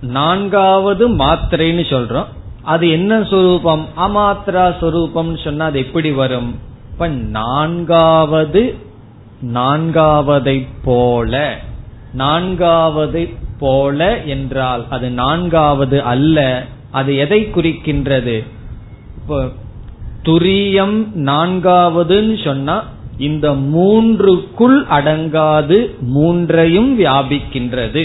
நான்காவது 0.00 1.08
மாத்திரைன்னு 1.08 1.84
சொல்றோம். 1.90 2.26
அது 2.66 2.90
என்ன 2.90 3.22
சொரூபம்? 3.22 3.84
அமாத்ரா 3.96 4.78
சொரூபம் 4.78 5.36
சொன்னா 5.36 5.64
அது 5.64 5.78
எப்படி 5.78 6.10
வரும்? 6.12 6.50
இப்ப 6.92 7.08
நான்காவது 7.08 8.62
நான்காவதை 9.54 10.66
போல. 10.84 11.58
நான்காவது 12.12 13.28
போல 13.58 14.22
என்றால் 14.22 14.84
அது 14.90 15.10
நான்காவது 15.10 16.02
அல்ல. 16.02 16.64
அது 16.90 17.16
எதை 17.16 17.40
குறிக்கின்றது? 17.54 18.36
துரியம் 20.22 20.98
நான்காவதுன்னு 21.30 22.44
சொன்னா 22.44 22.76
இந்த 23.18 23.50
மூன்றுக்குள் 23.52 24.78
அடங்காது 24.90 25.78
மூன்றையும் 26.00 26.90
வியாபிக்கின்றது. 27.00 28.04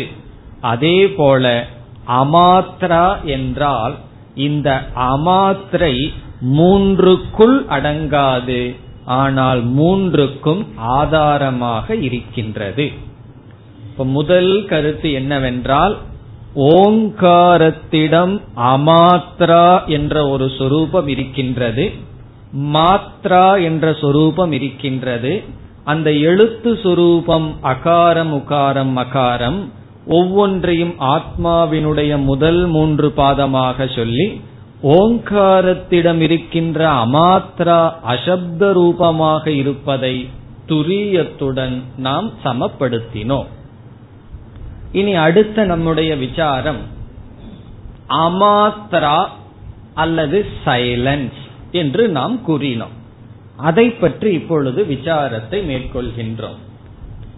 அதே 0.62 1.10
போல 1.10 1.66
அமாத்ரா 2.08 3.08
என்றால் 3.24 3.96
இந்த 4.36 4.84
அமாத்திரை 4.96 6.12
மூன்றுக்குள் 6.42 7.66
அடங்காது 7.70 8.76
ஆனால் 9.06 9.66
மூன்றுக்கும் 9.66 10.66
ஆதாரமாக 10.76 11.96
இருக்கின்றது. 11.96 12.92
இப்ப 13.90 14.06
முதல் 14.06 14.66
கருத்து 14.66 15.12
என்னவென்றால் 15.12 15.98
ஓங்காரத்திடம் 16.56 18.42
அமாத்ரா 18.56 19.88
என்ற 19.88 20.28
ஒரு 20.28 20.52
சொரூபம் 20.58 21.08
இருக்கின்றது. 21.08 21.92
மாத்ரா 22.58 23.64
என்ற 23.64 23.94
சொரூபம் 23.94 24.52
இருக்கின்றது. 24.52 25.44
அந்த 25.84 26.12
எழுத்து 26.12 26.80
சொரூபம் 26.84 27.56
அகாரம் 27.64 28.34
உகாரம் 28.34 28.92
மகாரம் 28.98 29.72
ஒவ்வொன்றையும் 30.06 30.96
ஆத்மாவினுடைய 31.00 32.24
முதல் 32.24 32.66
மூன்று 32.66 33.14
பாதமாக 33.18 33.96
சொல்லி 33.96 34.42
ஓங்காரத்திடம் 34.84 36.20
இருக்கின்ற 36.20 36.90
அமாத்ரா 36.90 37.92
அசப்த 38.04 38.72
ரூபமாக 38.72 39.52
இருப்பதை 39.52 40.30
துரியத்துடன் 40.68 41.82
நாம் 41.98 42.32
சமப்படுத்தினோம். 42.44 43.46
இனி 44.92 45.16
அடுத்த 45.16 45.64
நம்முடைய 45.64 46.16
விசாரம் 46.16 46.80
அமாத்ரா 48.08 49.26
அல்லது 49.94 50.46
சைலன்ஸ் 50.66 51.40
என்று 51.72 52.08
நாம் 52.08 52.40
கூறினோம். 52.48 52.96
அதை 53.56 53.90
பற்றி 53.90 54.34
இப்பொழுது 54.34 54.84
விசாரத்தை 54.84 55.64
மேற்கொள்கின்றோம். 55.64 56.60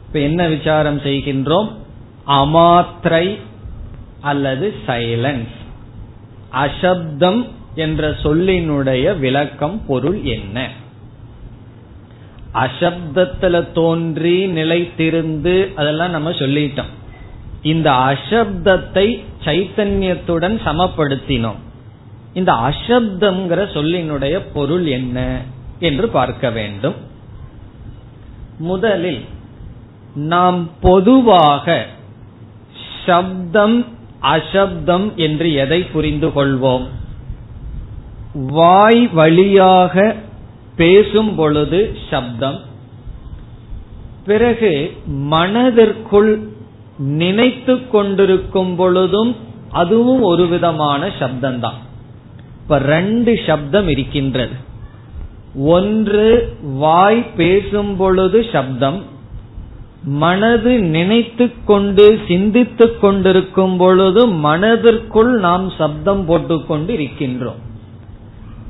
இப்ப 0.07 0.19
என்ன 0.19 0.47
விசாரம் 0.47 0.99
செய்கின்றோம்? 0.99 1.81
அமாத்திரை 2.27 3.39
அல்லது 4.21 4.73
சைலன்ஸ் 4.87 5.55
அசப்தம் 6.51 7.47
என்ற 7.75 8.09
சொல்லினுடைய 8.09 9.19
விளக்கம் 9.19 9.81
பொருள் 9.87 10.23
என்ன? 10.23 10.69
அசப்தத்துல 12.53 13.71
தோன்றி 13.71 14.47
நிலைத்திருந்து 14.47 15.73
அதெல்லாம் 15.73 16.09
நம்ம 16.09 16.29
சொல்லிட்டோம். 16.29 16.91
இந்த 17.61 17.91
அசப்தத்தை 17.91 19.23
சைத்தன்யத்துடன் 19.45 20.57
சமப்படுத்தினோம். 20.65 21.55
இந்த 22.33 22.53
அசப்தம்ங்கிற 22.53 23.61
சொல்லினுடைய 23.73 24.41
பொருள் 24.53 24.85
என்ன 24.85 25.41
என்று 25.79 26.07
பார்க்க 26.07 26.49
வேண்டும். 26.49 26.95
முதலில் 28.57 29.25
நாம் 30.13 30.69
பொதுவாக 30.81 31.85
சப்தம் 33.05 33.85
அசப்தம் 34.21 35.15
என்று 35.15 35.53
எதை 35.53 35.83
புரிந்து 35.83 36.27
கொள்வோம்? 36.27 36.87
வாய் 38.33 39.07
வழியாக 39.07 40.15
பேசும் 40.75 41.35
பொழுது 41.35 41.97
சப்தம். 42.09 42.59
பிறகு 44.25 44.97
மனதிற்குள் 45.05 46.47
நினைத்து 46.97 47.89
கொண்டிருக்கும் 47.89 48.75
பொழுதும் 48.75 49.35
அதுவும் 49.71 50.21
ஒரு 50.21 50.47
விதமான 50.47 51.07
சப்தம்தான். 51.07 51.79
இப்ப 52.61 52.77
ரெண்டு 52.77 53.39
சப்தம் 53.47 53.87
இருக்கின்றது. 53.87 54.71
ஒன்று 55.55 56.57
வாய் 56.61 57.25
பேசும் 57.35 57.97
பொழுது 57.97 58.45
சப்தம் 58.51 59.03
மனது 60.03 60.79
நினைத்து 60.79 61.51
கொண்டு 61.65 62.19
சிந்தித்துக் 62.27 63.01
கொண்டிருக்கும் 63.01 63.77
பொழுது 63.77 64.27
மனதிற்குள் 64.27 65.39
நாம் 65.39 65.69
சப்தம் 65.69 66.25
போட்டுக்கொண்டு 66.25 66.93
இருக்கின்றோம் 66.93 67.61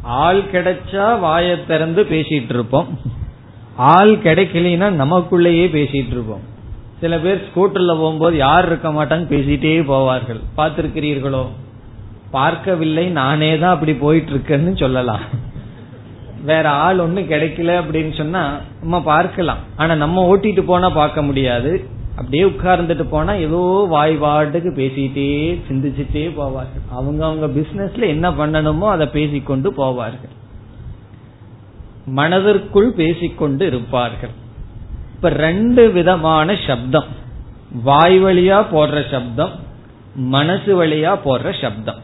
ஆள் 0.04 0.41
கிடைச்சா 0.52 1.19
வாயை 1.19 1.65
திறந்து 1.65 2.04
பேசிட்டு 2.04 2.50
இருப்போம் 2.50 2.88
ஆள் 3.76 4.12
கிடைக்கலனா 4.12 4.89
நமக்குள்ளேயே 4.91 5.67
பேசிட்டு 5.67 6.12
இருப்போம் 6.12 6.43
சில 7.00 7.19
பேர் 7.19 7.48
ஸ்கூட்டர்ல 7.48 7.88
போகும்போது 7.88 8.38
யார் 8.38 8.65
இருக்க 8.65 8.89
மாட்டாங்க 8.89 9.26
பேசிட்டே 9.30 9.84
போவார்கள். 9.88 10.39
பார்த்திருக்கிறீர்களோ? 10.58 11.46
பார்க்கவில்லை 12.32 13.10
நானே 13.10 13.58
தான் 13.58 13.74
அப்படி 13.74 13.93
போயிட்டு 13.93 14.32
இருக்கேன்னு 14.32 14.78
சொல்லலாம். 14.78 15.19
வேற 16.45 16.69
ஆள் 16.69 16.99
ஒண்ணு 16.99 17.21
கிடைக்கல 17.32 17.73
அப்படின்னு 17.82 18.13
சொன்னா 18.17 18.43
நம்ம 18.82 19.01
பார்க்கலாம். 19.01 19.62
ஆனா 19.75 19.95
நம்ம 19.95 20.36
ஓட்டிட்டு 20.36 20.62
போனா 20.62 20.89
பார்க்க 20.89 21.21
முடியாது. 21.21 21.71
அப்படியே 22.15 22.43
உட்கார்ந்துட்டு 22.43 23.06
போனா 23.10 23.34
ஏதோ 23.34 23.60
வாய் 23.89 24.15
வாட்டுக்கு 24.21 24.71
பேசிட்டே 24.79 25.29
சிந்திச்சுட்டே 25.67 26.25
போவார்கள். 26.39 26.84
அவங்க 26.89 27.25
அவங்க 27.25 27.47
பிசினஸ்ல 27.60 28.08
என்ன 28.08 28.32
பண்ணணுமோ 28.32 28.88
அதை 28.95 29.08
பேசிக்கொண்டு 29.08 29.71
போவார்கள். 29.77 30.34
மனதிற்குள் 32.06 32.91
பேசிக்கொண்டு 32.91 33.65
இருப்பார்கள். 33.67 34.34
இப்ப 35.15 35.29
ரெண்டு 35.29 35.91
விதமான 35.91 36.56
சப்தம். 36.67 37.10
வாய் 37.84 38.17
வழியா 38.23 38.58
போடுற 38.73 38.97
சப்தம் 39.12 39.53
மனசு 40.15 40.71
வழியா 40.84 41.13
போடுற 41.25 41.62
சப்தம். 41.62 42.01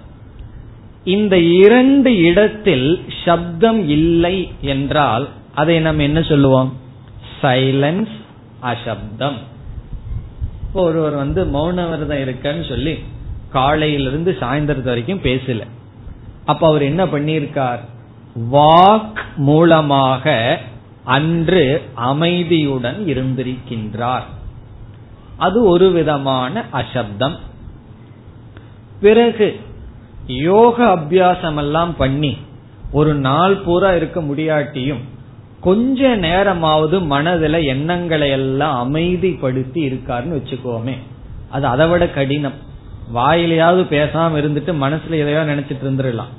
இந்த 1.03 1.39
இரண்டு 1.39 2.17
இடத்தில் 2.17 3.05
சப்தம் 3.25 3.89
இல்லை 3.89 4.51
என்றால் 4.61 5.29
அதை 5.55 5.79
நம்ம 5.79 6.03
என்ன 6.03 6.21
சொல்லுவோம்? 6.21 6.73
சைலன்ஸ் 7.41 8.09
அசப்தம். 8.59 9.37
இப்போ 10.63 10.81
ஒருவர் 10.83 11.13
வந்து 11.13 11.45
மௌன 11.45 11.89
விரதம் 11.89 12.17
இருக்கன்னு 12.17 12.69
சொல்லி 12.69 12.99
காலையிலிருந்து 13.49 14.37
சாயந்தரத்து 14.39 14.83
வரைக்கும் 14.83 15.21
பேசல. 15.23 15.63
அப்ப 16.45 16.67
அவர் 16.67 16.81
என்ன 16.81 17.05
பண்ணியிருக்கார்? 17.05 17.79
வாக் 18.51 19.19
மூலமாக 19.35 20.59
அன்று 21.03 21.81
அமைதியுடன் 21.93 23.03
இருந்திருக்கின்றார். 23.05 24.23
அது 25.37 25.63
ஒரு 25.63 25.91
விதமான 25.91 26.65
அசப்தம். 26.71 27.35
பிறகு 29.01 29.59
யோக 30.29 30.85
அபியாசம் 30.85 31.57
எல்லாம் 31.57 31.95
பண்ணி 31.95 32.37
ஒரு 32.91 33.13
நாள் 33.13 33.55
பூரா 33.55 33.93
இருக்க 33.93 34.21
முடியாட்டியும் 34.21 34.99
கொஞ்ச 35.61 36.15
நேரமாவது 36.15 36.99
மனதுல 36.99 37.65
எண்ணங்களை 37.65 38.29
எல்லாம் 38.29 38.95
அமைதிப்படுத்தி 38.95 39.79
இருக்காருன்னு 39.85 40.37
வச்சுக்கோமே. 40.39 40.97
அது 41.49 41.65
அதை 41.65 41.87
விட 41.87 42.07
கடினம். 42.07 42.53
வாயிலையாவது 43.15 43.83
பேசாம 43.89 44.37
இருந்துட்டு 44.39 44.73
மனசுல 44.81 45.09
எதையோ 45.09 45.39
நினைச்சிட்டு 45.39 45.83
இருந்துடலாம். 45.83 46.33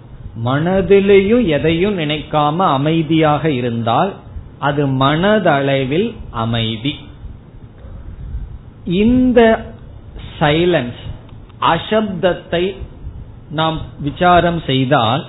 மனதிலையும் 0.44 1.46
எதையும் 1.46 1.98
நினைக்காம 1.98 2.56
அமைதியாக 2.56 3.50
இருந்தால் 3.50 4.14
அது 4.58 4.86
மனதளவில் 4.86 6.14
அமைதி. 6.30 6.96
இந்த 8.84 9.66
சைலன்ஸ் 10.38 11.02
அசப்தத்தை 11.60 12.76
நாம் 13.50 13.80
விசாரம் 14.00 14.62
செய்தால் 14.66 15.26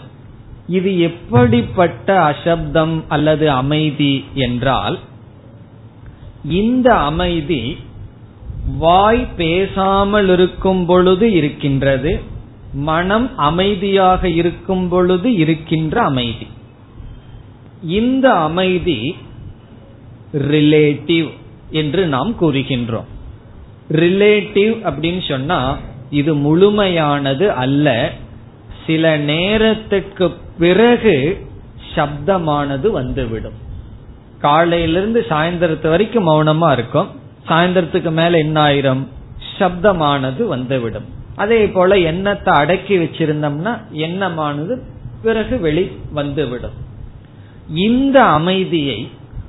இது 0.68 1.00
எப்படிப்பட்ட 1.00 2.22
அசப்தம் 2.22 3.04
அல்லது 3.08 3.52
அமைதி 3.52 4.26
என்றால் 4.34 5.00
இந்த 6.44 6.96
அமைதி 6.96 7.78
வாய் 8.78 9.28
பேசாமல் 9.38 10.30
இருக்கும் 10.30 10.86
பொழுது 10.86 11.32
இருக்கின்றது 11.32 12.20
மனம் 12.74 13.38
அமைதியாக 13.38 14.30
இருக்கும் 14.30 14.88
பொழுது 14.88 15.34
இருக்கின்ற 15.34 16.02
அமைதி. 16.02 16.48
இந்த 17.84 18.34
அமைதி 18.34 19.16
ரிலேட்டிவ் 20.34 21.30
என்று 21.72 22.08
நாம் 22.08 22.36
கூறுகின்றோம். 22.42 23.10
ரிலேட்டிவ் 23.90 24.74
அப்படின்னு 24.90 25.30
சொன்னா 25.30 25.78
இது 26.12 26.32
முழுமையானது 26.36 27.46
அல்ல. 27.64 27.88
சில 28.86 29.18
நேரத்துக்கு 29.18 30.28
பிறகு 30.60 31.16
சப்தமானது 31.96 32.88
வந்துவிடும். 32.90 33.58
காலையிலிருந்து 34.40 35.26
சாயந்தரத்து 35.30 35.90
வரைக்கும் 35.90 36.30
மௌனமா 36.30 36.72
இருக்கும். 36.72 37.10
சாயந்தரத்துக்கு 37.50 38.12
மேல 38.12 38.38
என்ன 38.38 38.58
ஆயிரும் 38.68 39.04
சப்தமானது 39.60 40.48
வந்துவிடும். 40.48 41.08
அதே 41.36 41.62
போல 41.68 41.98
எண்ணத்தை 42.12 42.54
அடக்கி 42.54 42.98
வச்சிருந்தோம்னா 42.98 43.74
எண்ணமானது 43.92 44.76
பிறகு 45.22 45.60
வெளி 45.60 45.92
வந்துவிடும். 46.14 46.78
இந்த 47.88 48.18
அமைதியை 48.38 49.00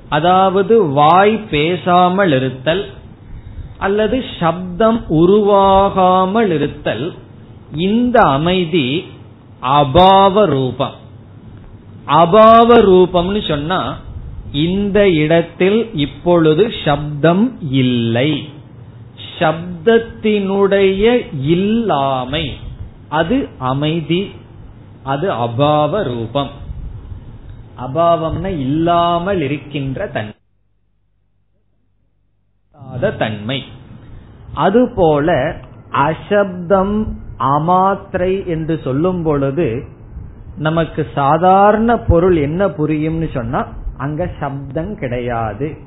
அதாவது 0.09 0.75
வாய் 0.99 1.35
பேசாமல் 1.53 2.31
இருத்தல் 2.31 2.83
அல்லது 3.85 4.17
சப்தம் 4.39 4.99
உருவாகாமல் 5.09 6.51
இருத்தல் 6.51 7.05
இந்த 7.77 8.17
அமைதி 8.37 8.87
அபாவ 9.61 10.45
ரூபம். 10.45 10.95
அபாவ 12.21 12.69
ரூபம்னு 12.89 13.41
சொன்னா 13.47 13.79
இந்த 14.51 14.99
இடத்தில் 15.23 15.79
இப்பொழுது 15.95 16.63
சப்தம் 16.85 17.45
இல்லை. 17.81 18.31
சப்தத்தினுடைய 19.39 21.05
இல்லாமை 21.55 22.45
அது 23.09 23.37
அமைதி 23.57 24.21
அது 25.03 25.27
அபாவ 25.45 26.03
ரூபம். 26.03 26.51
அபாவம்னா 27.85 28.51
இல்லாமல் 28.67 29.41
இருக்கின்ற 29.41 30.07
தன்மை 30.07 30.31
தன்மை. 33.17 33.59
அதுபோல 34.53 35.55
அசப்தம் 35.91 37.07
அமாத்திரை 37.39 38.45
என்று 38.45 38.79
சொல்லும் 38.83 39.23
பொழுது 39.23 39.83
நமக்கு 40.57 41.05
சாதாரண 41.15 41.99
பொருள் 41.99 42.35
என்ன 42.35 42.67
புரியும்னு 42.67 43.33
சொன்னா 43.33 43.67
அங்க 43.97 44.29
சப்தம் 44.39 44.95
கிடையாது. 44.95 45.77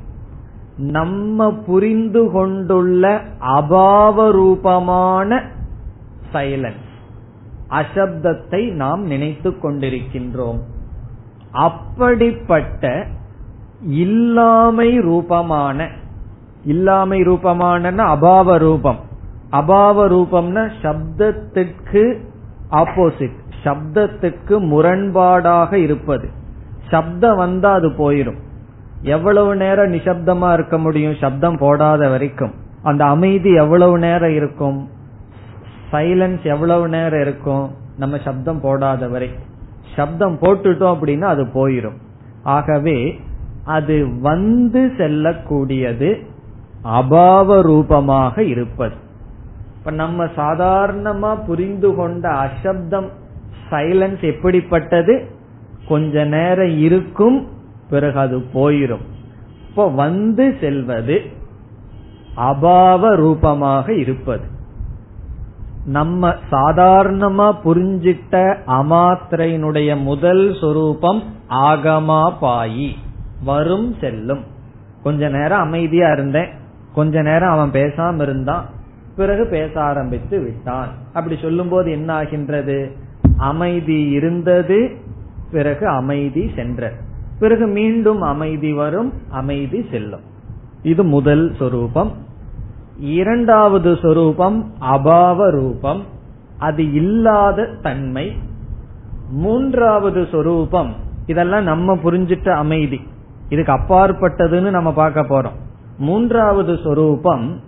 நம்ம 0.77 1.53
புரிந்து 1.53 2.31
கொண்டுள்ள 2.31 3.21
அபாவ 3.41 4.31
ரூபமான 4.31 5.43
சைலன்ஸ் 6.33 6.91
அசப்தத்தை 7.71 8.73
நாம் 8.73 9.05
நினைத்து 9.07 9.51
கொண்டிருக்கின்றோம். 9.51 10.59
அப்படிப்பட்ட 11.53 13.07
இல்லாமை 13.81 15.01
ரூபமான 15.01 15.89
இல்லாமை 16.67 17.23
ரூபமான 17.23 17.91
அபாவ 17.91 18.59
ரூபம். 18.59 19.01
அபாவ 19.53 19.99
ரூபம்னா 20.15 20.65
சப்தத்திற்கு 20.83 22.03
ஆப்போசிட் 22.71 23.39
சப்தத்துக்கு 23.65 24.57
முரண்பாடாக 24.73 25.73
இருப்பது. 25.73 26.29
சப்தம் 26.91 27.37
வந்தா 27.37 27.73
அது 27.73 27.89
போயிரும். 27.89 28.41
எவ்வளவு 29.03 29.57
நேரம் 29.57 29.93
நிசப்தமா 29.93 30.53
இருக்க 30.53 30.79
முடியும்? 30.79 31.17
சப்தம் 31.21 31.57
போடாத 31.57 32.09
வரைக்கும். 32.09 32.53
அந்த 32.83 33.05
அமைதி 33.05 33.53
எவ்வளவு 33.53 33.99
நேரம் 33.99 34.35
இருக்கும்? 34.35 34.89
சைலன்ஸ் 35.93 36.43
எவ்வளவு 36.43 36.89
நேரம் 36.89 37.21
இருக்கும்? 37.21 37.65
நம்ம 37.99 38.19
சப்தம் 38.19 38.61
போடாத 38.61 39.09
வரை. 39.09 39.31
சப்தம் 39.97 40.39
போட்டுட்டோம் 40.41 40.95
அப்படின்னா 40.97 41.29
அது 41.35 41.45
போயிரும். 41.45 41.99
ஆகவே 42.43 43.21
அது 43.65 44.21
வந்து 44.21 44.93
செல்லக்கூடியது 44.99 46.11
அபாவ 46.87 47.61
ரூபமாக 47.61 48.43
இருப்பது. 48.43 48.95
இப்ப 49.79 49.91
நம்ம 49.91 50.25
சாதாரணமா 50.25 51.45
புரிந்து 51.47 51.95
கொண்ட 51.95 52.29
அசப்தம் 52.29 53.09
சைலன்ஸ் 53.71 54.21
எப்படிப்பட்டது? 54.21 55.31
கொஞ்ச 55.89 56.25
நேரம் 56.25 56.79
இருக்கும் 56.79 57.49
பிறகு 57.91 58.19
அது 58.19 58.39
போயிரும். 58.39 59.05
இப்போ 59.69 59.89
வந்து 59.89 60.57
செல்வது 60.61 61.23
அபாவ 62.37 63.15
ரூபமாக 63.15 63.93
இருப்பது. 63.93 64.45
நம்ம 65.85 66.35
சாதாரணமா 66.51 67.55
புரிஞ்சிட்ட 67.65 68.57
அமாத்திரையினுடைய 68.67 70.03
முதல் 70.03 70.57
சொரூபம் 70.61 71.23
ஆகமா 71.51 72.33
பாயி 72.41 72.93
வரும் 73.45 73.95
செல்லும். 74.01 74.45
கொஞ்ச 75.03 75.29
நேரம் 75.29 75.61
அமைதியா 75.61 76.13
இருந்தேன். 76.13 76.65
கொஞ்ச 76.97 77.23
நேரம் 77.23 77.51
அவன் 77.51 77.71
பேசாம 77.71 78.23
இருந்தான் 78.23 78.65
பிறகு 79.17 79.47
பேச 79.47 79.83
ஆரம்பித்து 79.83 80.41
விட்டான். 80.41 80.89
அப்படி 81.13 81.39
சொல்லும் 81.43 81.69
போது 81.69 81.91
என்ன 81.91 82.13
ஆகின்றது? 82.13 82.93
அமைதி 83.37 84.11
இருந்தது 84.11 84.91
பிறகு 85.51 85.87
அமைதி 85.87 86.51
சென்ற 86.57 86.93
பிறகு 87.39 87.67
மீண்டும் 87.67 88.21
அமைதி 88.21 88.73
வரும் 88.73 89.13
அமைதி 89.31 89.87
செல்லும். 89.91 90.21
இது 90.83 91.05
முதல் 91.05 91.55
சொரூபம். 91.59 92.13
இரண்டாவது 92.99 93.99
சொரூபம் 94.03 94.73
அபாவ 94.81 95.51
ரூபம். 95.51 96.05
அது 96.59 96.93
இல்லாத 96.93 97.69
தன்மை. 97.83 98.37
மூன்றாவது 99.31 100.27
சொரூபம் 100.31 100.95
இதெல்லாம் 101.27 101.63
நம்ம 101.63 101.95
புரிஞ்சிட்ட 101.95 102.49
அமைதி. 102.49 103.01
இதுக்கு 103.49 103.73
அப்பாற்பட்டதுன்னு 103.73 104.71
நம்ம 104.71 104.93
பார்க்க 104.93 105.23
போறோம். 105.23 105.65
மூன்றாவது 105.99 106.79
சொரூபம் 106.85 107.61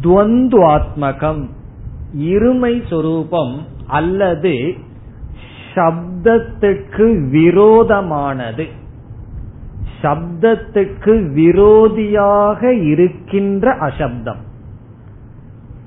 துவந்துவாத்மகம். 0.00 1.48
இருமை 2.18 2.88
சொரூபம் 2.88 3.66
அல்லது 3.86 4.74
சப்தத்துக்கு 5.74 7.28
விரோதமானது. 7.30 8.66
சப்தத்துக்கு 10.02 11.14
விரோதியாக 11.34 12.62
இருக்கின்ற 12.62 13.72
அசப்தம். 13.72 14.42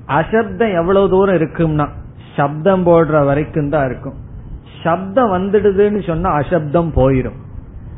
அசப்தம் 0.06 0.72
எவ்வளவு 0.72 1.10
தூரம் 1.10 1.36
இருக்கும்னா 1.36 1.88
சப்தம் 2.36 2.86
போடுற 2.86 3.24
வரைக்கும் 3.24 3.68
தான் 3.68 3.86
இருக்கும். 3.86 4.14
சப்தம் 4.82 5.32
வந்துடுதுன்னு 5.32 6.06
சொன்னா 6.06 6.30
அசப்தம் 6.30 6.92
போயிரும். 6.94 7.38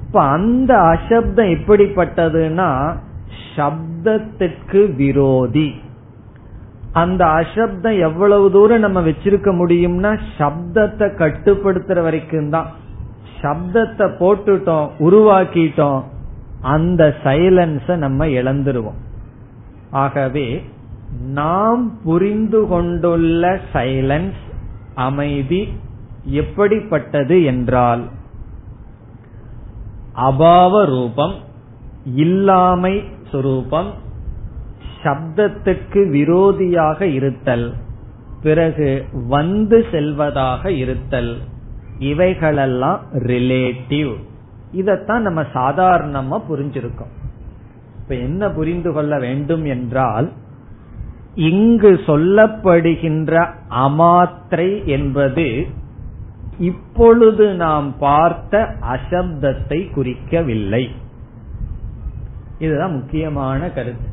இப்ப 0.06 0.22
அந்த 0.22 0.78
அசப்தம் 0.78 1.46
எப்படிப்பட்டதுன்னா 1.46 2.96
சப்தத்திற்கு 3.56 4.80
விரோதி. 4.94 5.68
அந்த 6.92 7.22
அசப்தம் 7.40 7.98
எவ்வளவு 7.98 8.46
தூரம் 8.50 8.84
நம்ம 8.86 9.00
வச்சிருக்க 9.00 9.50
முடியும்னா 9.58 10.12
சப்தத்தை 10.38 11.08
கட்டுப்படுத்துற 11.22 11.98
வரைக்கும் 12.02 12.50
தான். 12.50 12.70
சப்தத்தை 13.42 14.06
போட்டுட்டோம் 14.22 14.88
உருவாக்கிட்டோம் 14.98 16.00
அந்த 16.74 17.02
சைலன்ஸ 17.24 17.96
நம்ம 17.96 18.26
இழந்துருவோம். 18.38 18.98
ஆகவே 19.90 20.46
நாம் 21.34 21.84
புரிந்து 22.04 22.60
கொண்டுள்ள 22.66 23.44
சைலன்ஸ் 23.72 24.42
அமைதி 24.94 25.60
எப்படிப்பட்டது 26.40 27.36
என்றால் 27.44 28.02
அபாவ 30.28 30.74
ரூபம் 30.92 31.34
இல்லாமை 32.24 32.94
சொரூபம் 33.32 33.90
சப்தத்துக்கு 35.02 36.00
விரோதியாக 36.16 37.02
இருத்தல் 37.02 37.74
பிறகு 38.42 39.04
வந்து 39.28 39.86
செல்வதாக 39.92 40.72
இருத்தல் 40.72 41.38
இவைகளெல்லாம் 41.98 43.00
ரிலேட்டிவ் 43.12 44.12
இதத்தான் 44.72 45.18
நம்ம 45.18 45.40
சாதாரணமா 45.54 46.36
புரிஞ்சிருக்கோம். 46.50 47.14
இப்ப 47.98 48.14
என்ன 48.14 48.50
புரிந்து 48.50 48.92
கொள்ள 48.92 49.18
வேண்டும் 49.18 49.64
என்றால் 49.64 50.28
இங்கு 51.34 51.90
சொல்லப்படுகின்ற 52.06 53.32
அமாத்திரை 53.70 54.84
என்பது 54.84 55.66
இப்பொழுது 56.58 57.54
நாம் 57.54 57.94
பார்த்த 57.98 58.74
அசப்தத்தை 58.80 59.78
குறிக்கவில்லை. 59.96 60.84
இதுதான் 62.60 62.92
முக்கியமான 62.92 63.70
கருத்து. 63.70 64.08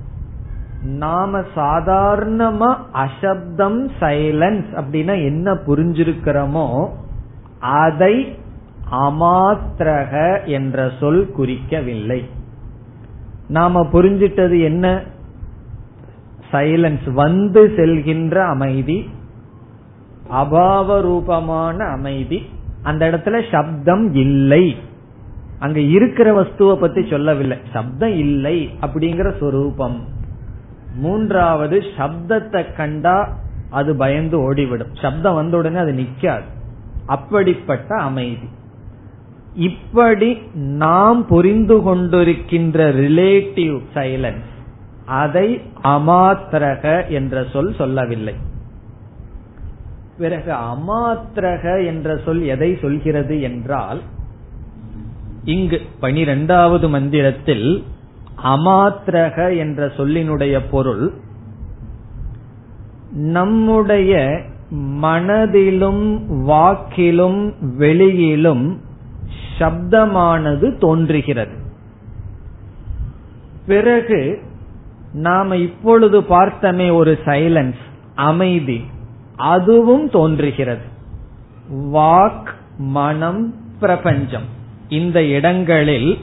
நாம 0.84 1.40
சாதாரணமா 1.56 2.76
அசப்தம் 2.94 3.80
சைலன்ஸ் 4.00 4.70
அப்படின்னா 4.76 5.24
என்ன 5.26 5.54
புரிஞ்சிருக்கிறோமோ 5.54 6.90
அதை 7.60 8.38
அமாத்திரக 8.92 10.46
என்ற 10.46 10.92
சொல் 11.00 11.32
குறிக்கவில்லை. 11.38 12.24
நாம 13.48 13.86
புரிஞ்சிட்டது 13.94 14.64
என்ன? 14.64 15.02
சைலன்ஸ் 16.52 17.14
வந்து 17.14 17.74
செல்கின்ற 17.78 18.36
அமைதி 18.48 19.10
அபாவ 20.32 21.02
ரூபமான 21.02 21.86
அமைதி 21.86 22.46
அந்த 22.84 23.10
இடத்துல 23.10 23.52
சப்தம் 23.52 24.14
இல்லை. 24.14 24.76
அங்க 25.60 25.80
இருக்கிற 25.80 26.28
வஸ்துவை 26.42 26.76
பத்தி 26.76 27.08
சொல்லவில்லை. 27.10 27.58
சப்தம் 27.74 28.18
இல்லை 28.18 28.70
அப்படிங்கிற 28.82 29.38
சொரூபம். 29.38 30.08
மூன்றாவது 30.94 31.84
சப்தத்தை 31.98 32.76
கண்டா 32.76 33.38
அது 33.70 33.96
பயந்து 33.96 34.38
ஓடிவிடும். 34.40 34.96
சப்தம் 35.02 35.36
வந்த 35.36 35.58
உடனே 35.58 35.78
அது 35.78 35.92
நிக்காது. 35.92 36.48
அப்படிப்பட்ட 37.06 37.96
அமைதி. 37.96 38.48
இப்படி 39.54 40.42
நாம் 40.54 41.26
புரிந்து 41.28 41.78
கொண்டிருக்கின்ற 41.78 42.80
ரிலேட்டிவ் 42.96 43.82
சைலன்ஸ் 43.94 44.52
அதை 45.06 45.62
அமாத்திரக 45.84 47.08
என்ற 47.08 47.46
சொல் 47.54 47.74
சொல்லவில்லை. 47.74 48.34
பிறகு 50.18 50.52
அமாத்திரக 50.52 51.86
என்ற 51.86 52.20
சொல் 52.26 52.42
எதை 52.42 52.78
சொல்கிறது 52.82 53.42
என்றால் 53.42 54.02
இங்கு 55.48 55.82
பனிரெண்டாவது 56.00 56.90
மந்திரத்தில் 56.90 57.84
அமாத்திரக 58.44 59.58
என்ற 59.58 59.88
சொல்லினுடைய 59.88 60.60
பொருள் 60.72 61.14
நம்முடைய 63.12 64.42
மனதிலும் 64.70 66.22
வாக்கிலும் 66.50 67.54
வெளியிலும் 67.78 68.82
சப்தமானது 69.60 70.78
தோன்றுகிறது. 70.78 71.56
பிறகு 73.68 74.42
நாம 75.14 75.56
இப்பொழுது 75.56 76.22
பார்த்தமே 76.22 76.94
ஒரு 76.94 77.18
சைலன்ஸ் 77.26 77.82
அமைதி 78.16 78.86
அதுவும் 79.36 80.10
தோன்றுகிறது. 80.10 80.86
வாக் 81.72 82.48
மனம் 82.78 83.54
பிரபஞ்சம். 83.80 84.56
இந்த 84.90 85.24
இடங்களில் 85.24 86.18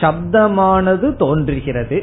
சப்தமானது 0.00 1.16
தோன்றுகிறது. 1.16 2.02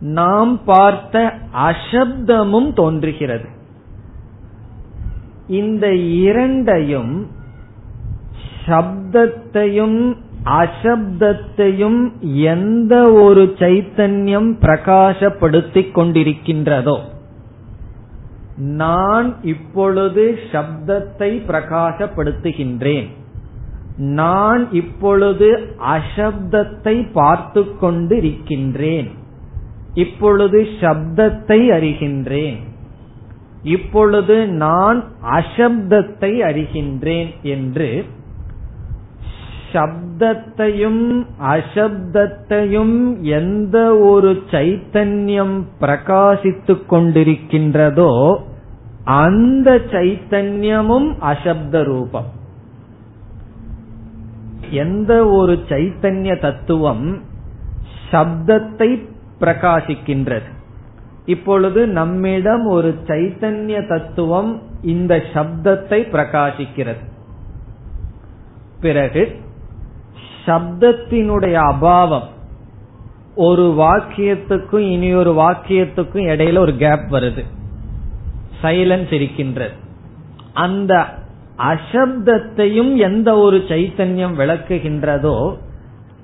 நாம் 0.00 0.64
பார்த்த 0.64 1.32
அசப்தமும் 1.52 2.72
தோன்றுகிறது. 2.72 3.48
இந்த 5.46 5.94
இரண்டையும் 5.94 7.26
சப்தத்தையும் 8.66 10.16
அசப்தத்தையும் 10.44 12.12
எந்த 12.22 13.12
ஒரு 13.12 13.54
சைத்தன்யம் 13.58 14.50
பிரகாசப்படுத்திக் 14.60 15.94
கொண்டிருக்கின்றதோ 15.94 17.00
நான் 18.56 19.34
இப்பொழுது 19.42 20.38
சப்தத்தை 20.52 21.30
பிரகாசப்படுத்துகின்றேன். 21.48 23.10
நான் 23.96 24.72
இப்பொழுது 24.72 25.58
அசப்தத்தை 25.78 27.10
பார்த்து 27.12 27.66
கொண்டிருக்கின்றேன் 27.80 29.10
இப்பொழுது 29.94 30.66
சப்தத்தை 30.80 31.58
அறிகின்றேன். 31.70 32.56
இப்பொழுது 33.62 34.46
நான் 34.46 35.04
அசப்தத்தை 35.22 36.30
அறிகின்றேன் 36.40 37.40
என்று 37.42 38.04
சப்தத்தையும் 39.72 41.26
அசப்தத்தையும் 41.42 43.18
எந்த 43.20 43.96
ஒரு 43.96 44.42
சைத்தன்யம் 44.50 45.62
பிரகாசித்துக் 45.80 46.86
கொண்டிருக்கின்றதோ 46.90 48.40
அந்த 49.04 49.80
சைத்தன்யமும் 49.90 51.14
அசப்த 51.20 51.82
ரூபம். 51.82 52.42
எந்த 54.70 55.26
ஒரு 55.26 55.64
சைத்தன்ய 55.68 56.40
தத்துவம் 56.40 57.22
சப்தத்தை 58.10 59.08
பிரகாசிக்கின்றது. 59.40 60.52
இப்பொழுது 61.24 61.86
நம்மிடம் 61.86 62.66
ஒரு 62.66 62.98
சைத்தன்ய 63.06 63.88
தத்துவம் 63.88 64.62
இந்த 64.82 65.22
சப்தத்தை 65.34 66.08
பிரகாசிக்கிறது. 66.10 67.12
பிறகு 68.80 69.40
சப்தத்தினுடைய 70.46 71.52
அபாவம் 71.52 72.28
ஒரு 73.34 73.74
வாக்கியத்துக்கும் 73.78 74.78
இனி 74.78 75.14
ஒரு 75.14 75.32
வாக்கியத்துக்கும் 75.32 76.26
இடையில 76.26 76.58
ஒரு 76.58 76.76
கேப் 76.76 77.14
வருது. 77.14 77.44
சைலன்ஸ் 78.62 79.12
இருக்கின்றது. 79.12 79.72
அந்த 80.52 81.22
அசப்தத்தையும் 81.58 82.96
எந்த 82.96 83.36
ஒரு 83.36 83.56
சைத்தன்யம் 83.56 84.34
விளக்குகின்றதோ 84.38 85.56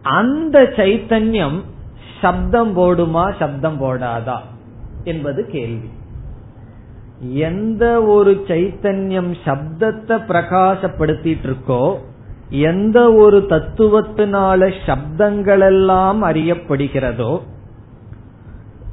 அந்த 0.03 0.63
சைத்தன்யம் 0.63 1.63
சப்தம் 2.21 2.77
போடுமா 2.77 3.35
சப்தம் 3.39 3.83
போடாதா 3.83 4.39
என்பது 5.05 5.47
கேள்வி. 5.47 5.89
எந்த 7.35 8.03
ஒரு 8.03 8.45
சைத்தன்யம் 8.49 9.35
சப்தத்தை 9.45 10.17
பிரகாசப்படுத்திட்டு 10.29 11.47
இருக்கோ 11.47 11.97
எந்த 12.51 13.13
ஒரு 13.13 13.47
தத்துவத்தினால 13.49 14.73
சப்தங்களெல்லாம் 14.87 16.21
அறியப்படுகிறதோ 16.23 17.41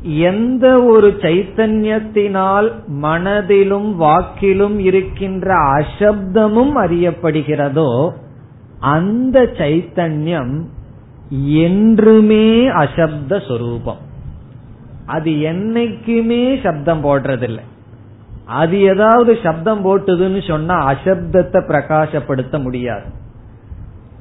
எந்த 0.03 0.83
ஒரு 0.83 1.07
சைத்தன்யத்தினால் 1.21 2.71
மனதிலும் 2.87 4.01
வாக்கிலும் 4.01 4.77
இருக்கின்ற 4.77 5.55
அசப்தமும் 5.55 6.75
அறியப்படுகிறதோ 6.83 8.09
அந்த 8.79 9.39
சைத்தன்யம் 9.41 10.65
என்றுமே 11.53 12.67
அசப்த 12.67 13.39
சொரூபம். 13.47 13.97
அது 15.05 15.31
என்னைக்குமே 15.31 16.61
சப்தம் 16.61 17.03
போடுறதில்லை. 17.03 17.63
அது 18.45 18.81
ஏதாவது 18.81 19.39
சப்தம் 19.43 19.85
போட்டுதுன்னு 19.85 20.47
சொன்னா 20.47 20.75
அசப்தத்தை 20.91 21.61
பிரகாசப்படுத்த 21.67 22.63
முடியாது. 22.63 23.05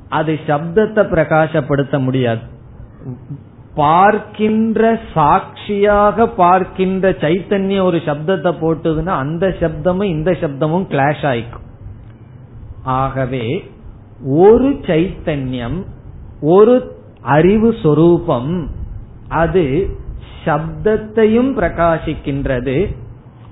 அது 0.09 0.39
சப்தத்தை 0.47 1.03
பிரகாசப்படுத்த 1.13 1.99
முடியாது. 1.99 2.41
பார்க்கின்ற 3.77 5.01
சாட்சியாக 5.15 6.27
பார்க்கின்ற 6.27 7.11
சைத்தன்யம் 7.11 7.83
ஒரு 7.83 7.99
சப்தத்தை 7.99 8.53
போட்டுதுன்னா 8.61 9.15
அந்த 9.25 9.47
சப்தமும் 9.61 10.13
இந்த 10.17 10.31
சப்தமும் 10.31 10.87
கிளாஷ் 10.91 11.25
ஆயிக்கும். 11.27 11.67
ஆகவே 12.83 13.71
ஒரு 14.25 14.69
சைத்தன்யம் 14.69 15.79
ஒரு 16.41 16.75
அறிவு 17.21 17.75
சொரூபம் 17.83 18.71
அது 19.29 19.65
சப்தத்தையும் 20.45 21.51
பிரகாசிக்கின்றது 21.59 22.77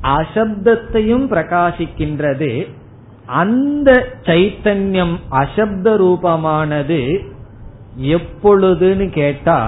அசப்தத்தையும் 0.03 1.27
பிரகாசிக்கின்றது 1.31 2.67
அந்த 3.27 3.91
சைத்தன்யம் 4.23 5.17
அசப்த 5.31 5.97
ரூபமானது 5.97 7.01
எப்பொழுதுன்னு 8.17 9.07
கேட்டா 9.13 9.59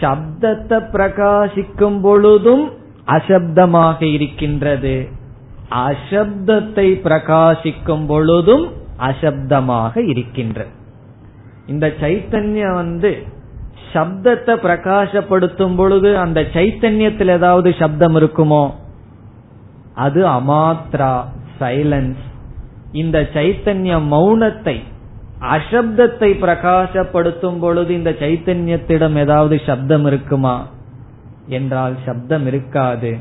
சப்தத்தை 0.00 0.78
பிரகாசிக்கும் 0.92 2.00
பொழுதும் 2.00 2.72
அசப்தமாக 3.06 4.02
இருக்கின்றது. 4.02 5.08
அசப்தத்தை 5.70 6.88
பிரகாசிக்கும் 7.04 8.06
பொழுதும் 8.06 8.72
அசப்தமாக 8.98 10.08
இருக்கின்றது 10.08 10.70
இந்த 11.66 11.86
சைத்தன்யம் 12.00 12.74
வந்து 12.74 13.24
சப்தத்தை 13.92 14.54
பிரகாசப்படுத்தும் 14.66 15.76
பொழுது 15.76 16.18
அந்த 16.18 16.40
சைத்தன்யத்தில் 16.40 17.28
ஏதாவது 17.28 17.74
சப்தம் 17.78 18.16
இருக்குமோ? 18.16 18.70
அது 19.94 20.26
அமாத்ரா 20.26 21.24
சைலன்ஸ் 21.60 22.24
இந்த 22.92 23.28
சைத்தன்ய 23.34 24.06
மௌனத்தை 24.06 24.82
அசப்தத்தை 25.52 26.30
பிரகாசப்படுத்தும் 26.40 27.58
பொழுது 27.58 27.94
இந்த 27.94 28.10
சைத்தன்யத்திடம் 28.10 29.16
ஏதாவது 29.16 29.60
சப்தம் 29.66 30.06
இருக்குமா? 30.06 30.66
என்றால் 31.46 31.94
சப்தம் 32.06 32.46
இருக்காது. 32.46 33.16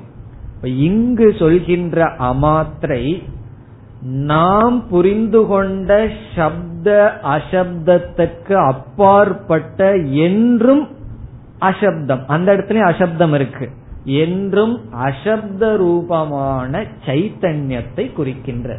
இங்கு 0.64 1.36
சொல்கின்ற 1.40 2.04
அமாத்திரை 2.20 3.24
நாம் 4.02 4.88
புரிந்து 4.88 5.46
கொண்ட 5.46 6.10
சப்த 6.36 7.20
அசப்தத்துக்கு 7.24 8.54
அப்பாற்பட்ட 8.54 9.96
என்றும் 9.96 10.88
அசப்தம். 11.60 12.24
அந்த 12.28 12.56
இடத்துல 12.56 12.82
அசப்தம் 12.82 13.34
இருக்கு. 13.34 13.70
என்றும் 14.04 14.82
அசப்த 14.92 15.78
ரூபமான 15.78 16.84
சைத்தன்யத்தை 17.06 18.14
குறிக்கின்ற 18.14 18.78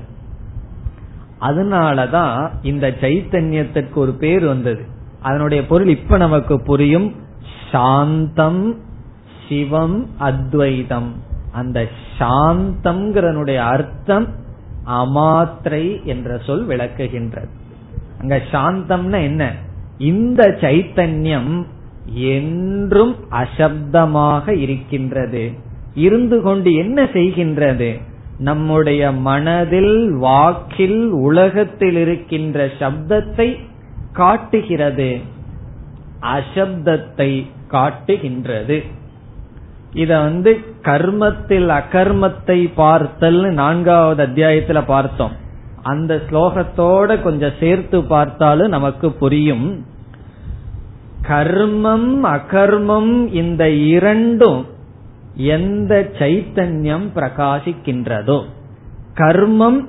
அதனாலதான் 1.40 2.50
இந்த 2.62 2.94
சைத்தன்யத்திற்கு 3.00 3.94
ஒரு 3.94 4.12
பேர் 4.12 4.46
வந்தது. 4.46 4.84
அதனுடைய 5.20 5.66
பொருள் 5.66 5.88
இப்ப 5.88 6.16
நமக்கு 6.16 6.62
புரியும் 6.62 7.14
சாந்தம் 7.72 8.80
சிவம் 9.48 10.10
அத்வைதம். 10.18 11.22
அந்த 11.52 11.88
சாந்தம்ங்கிறனுடைய 12.18 13.56
அர்த்தம் 13.56 14.26
அமாத்திரை 14.86 16.04
என்ற 16.04 16.38
சொல் 16.38 16.66
விளக்குகின்றது. 16.66 17.48
அங்க 18.20 18.42
சாந்தம்னா 18.52 19.22
என்ன? 19.22 19.52
இந்த 19.98 20.58
சைத்தன்யம் 20.60 21.66
என்றும் 22.04 23.16
அசப்தமாக 23.30 24.56
இருக்கின்றது. 24.56 25.52
இருந்து 25.94 26.40
கொண்டு 26.40 26.72
என்ன 26.72 27.04
செய்கின்றது? 27.04 28.00
நம்முடைய 28.38 29.12
மனதில் 29.12 30.12
வாக்கில் 30.12 31.10
உலகத்தில் 31.10 31.96
இருக்கின்ற 31.96 32.66
சப்தத்தை 32.66 33.60
காட்டுகிறது. 34.12 35.18
அசப்தத்தை 36.20 37.46
காட்டுகின்றது. 37.68 38.82
இத 39.92 40.20
வந்து 40.20 40.60
கர்மத்தில் 40.82 41.68
அகர்மத்தை 41.68 42.70
பார்த்தல் 42.74 43.52
நான்காவது 43.52 44.26
அத்தியாயத்துல 44.26 44.82
பார்த்தோம். 44.86 45.32
அந்த 45.82 46.20
ஸ்லோகத்தோட 46.30 47.22
கொஞ்சம் 47.22 47.58
சேர்த்து 47.60 48.02
பார்த்தாலும் 48.02 48.68
நமக்கு 48.68 49.12
புரியும். 49.12 49.86
கர்மம் 51.28 52.20
அகர்மம் 52.22 53.32
இந்த 53.32 53.70
இரண்டும் 53.70 54.66
எந்த 55.36 56.10
சைத்தன்யம் 56.18 57.06
பிரகாசிக்கின்றதோ 57.14 58.44
கர்மம் 59.14 59.84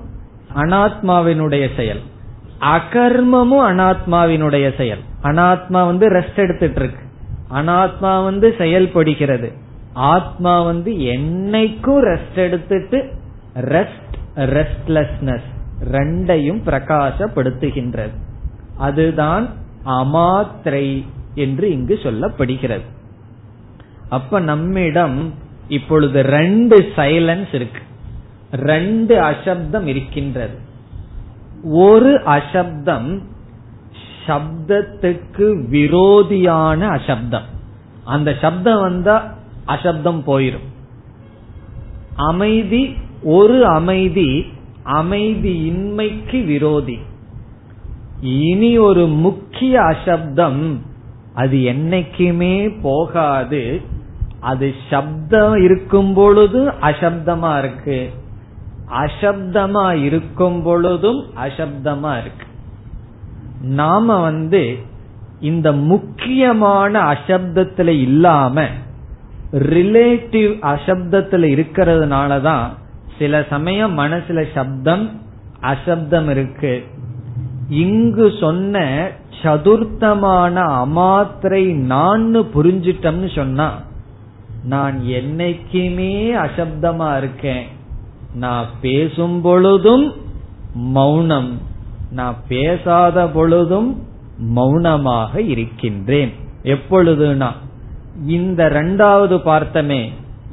அனாத்மாவினுடைய 0.55 1.75
செயல். 1.75 1.99
அகர்மமும் 2.59 3.65
அனாத்மாவினுடைய 3.67 4.77
செயல். 4.77 4.99
அனாத்மா 5.23 5.85
வந்து 5.85 6.09
ரெஸ்ட் 6.09 6.35
எடுத்துட்டு 6.35 6.79
இருக்கு 6.79 7.05
அனாத்மா 7.53 8.23
வந்து 8.23 8.55
செயல்படுகிறது. 8.57 9.51
ஆத்மா 9.93 10.61
வந்து 10.61 10.91
என்னைக்கும் 10.91 12.01
ரெஸ்ட் 12.01 12.35
எடுத்துட்டு 12.35 13.11
ரெஸ்ட் 13.55 14.13
ரெஸ்ட்லெஸ்னஸ் 14.35 15.47
ரெண்டையும் 15.91 16.61
பிரகாசப்படுத்துகின்றது. 16.65 18.15
அதுதான் 18.77 19.49
அமாத்திரை 19.85 21.05
என்று 21.35 21.71
இங்கு 21.71 21.99
சொல்லப்படுகிறது. 22.03 22.81
அப்ப 24.09 24.39
நம்மிடம் 24.39 25.33
இப்பொழுது 25.67 26.21
ரெண்டு 26.21 26.91
சைலன்ஸ் 26.95 27.53
இருக்கு. 27.53 27.81
ரெண்டு 28.51 29.21
அசப்தம் 29.21 29.87
இருக்கின்றது. 29.87 30.57
ஒரு 31.63 32.21
அசப்தம் 32.25 33.21
சப்தத்துக்கு 34.27 35.65
விரோதியான 35.71 36.79
அசப்தம். 36.79 37.43
அந்த 38.03 38.35
சப்தம் 38.41 38.79
வந்தா 38.79 39.33
அசப்தம் 39.65 40.23
போயிரும். 40.27 40.67
அமைதி 42.15 42.95
ஒரு 43.23 43.65
அமைதி 43.65 44.45
அமைதியின்மைக்கு 44.85 46.45
விரோதி. 46.45 46.99
இனி 48.21 48.77
ஒரு 48.77 49.07
முக்கிய 49.07 49.81
அசப்தம் 49.81 50.81
அது 51.35 51.57
என்னைக்குமே 51.57 52.79
போகாது. 52.81 53.81
அது 54.39 54.75
சப்தம் 54.89 55.55
இருக்கும் 55.55 56.13
பொழுது 56.13 56.71
அசப்தமா 56.81 57.57
இருக்கு. 57.57 58.11
அசப்தமா 58.91 60.01
இருக்கும் 60.03 60.63
பொழுதும் 60.63 61.23
அசப்தமா 61.35 62.19
இருக்கு. 62.19 62.45
நாம 63.61 64.21
வந்து 64.21 64.77
இந்த 65.39 65.71
முக்கியமான 65.71 67.01
அசப்தத்துல 67.01 67.87
இல்லாம 67.87 68.65
ரிலேட்டிவ் 69.51 70.59
அசப்தத்துல 70.61 71.47
இருக்கிறதுனாலதான் 71.55 72.67
சில 73.17 73.45
சமயம் 73.49 73.99
மனசுல 73.99 74.45
சப்தம் 74.53 75.21
அசப்தம் 75.61 76.29
இருக்கு. 76.29 76.83
இங்கு 77.69 78.33
சொன்ன 78.39 79.07
சதுர்த்தமான 79.41 80.85
அமாத்திரை 80.85 81.73
நான் 81.73 82.35
புரிஞ்சிட்டம்னு 82.35 83.35
சொன்னா 83.35 83.85
நான் 84.67 84.97
என்னைக்குமே 85.17 86.13
அசப்தமா 86.43 87.09
இருக்கேன். 87.17 87.65
நான் 88.33 88.65
பேசும் 88.81 89.41
பொழுதும் 89.41 90.05
மௌனம். 90.73 91.51
நான் 92.11 92.37
பேசாத 92.47 93.27
பொழுதும் 93.27 93.89
மௌனமாக 94.55 95.41
இருக்கின்றேன். 95.41 96.33
எப்பொழுதுனா 96.63 97.49
இந்த 98.27 98.69
ரெண்டாவது 98.69 99.35
பார்த்தமே 99.45 100.01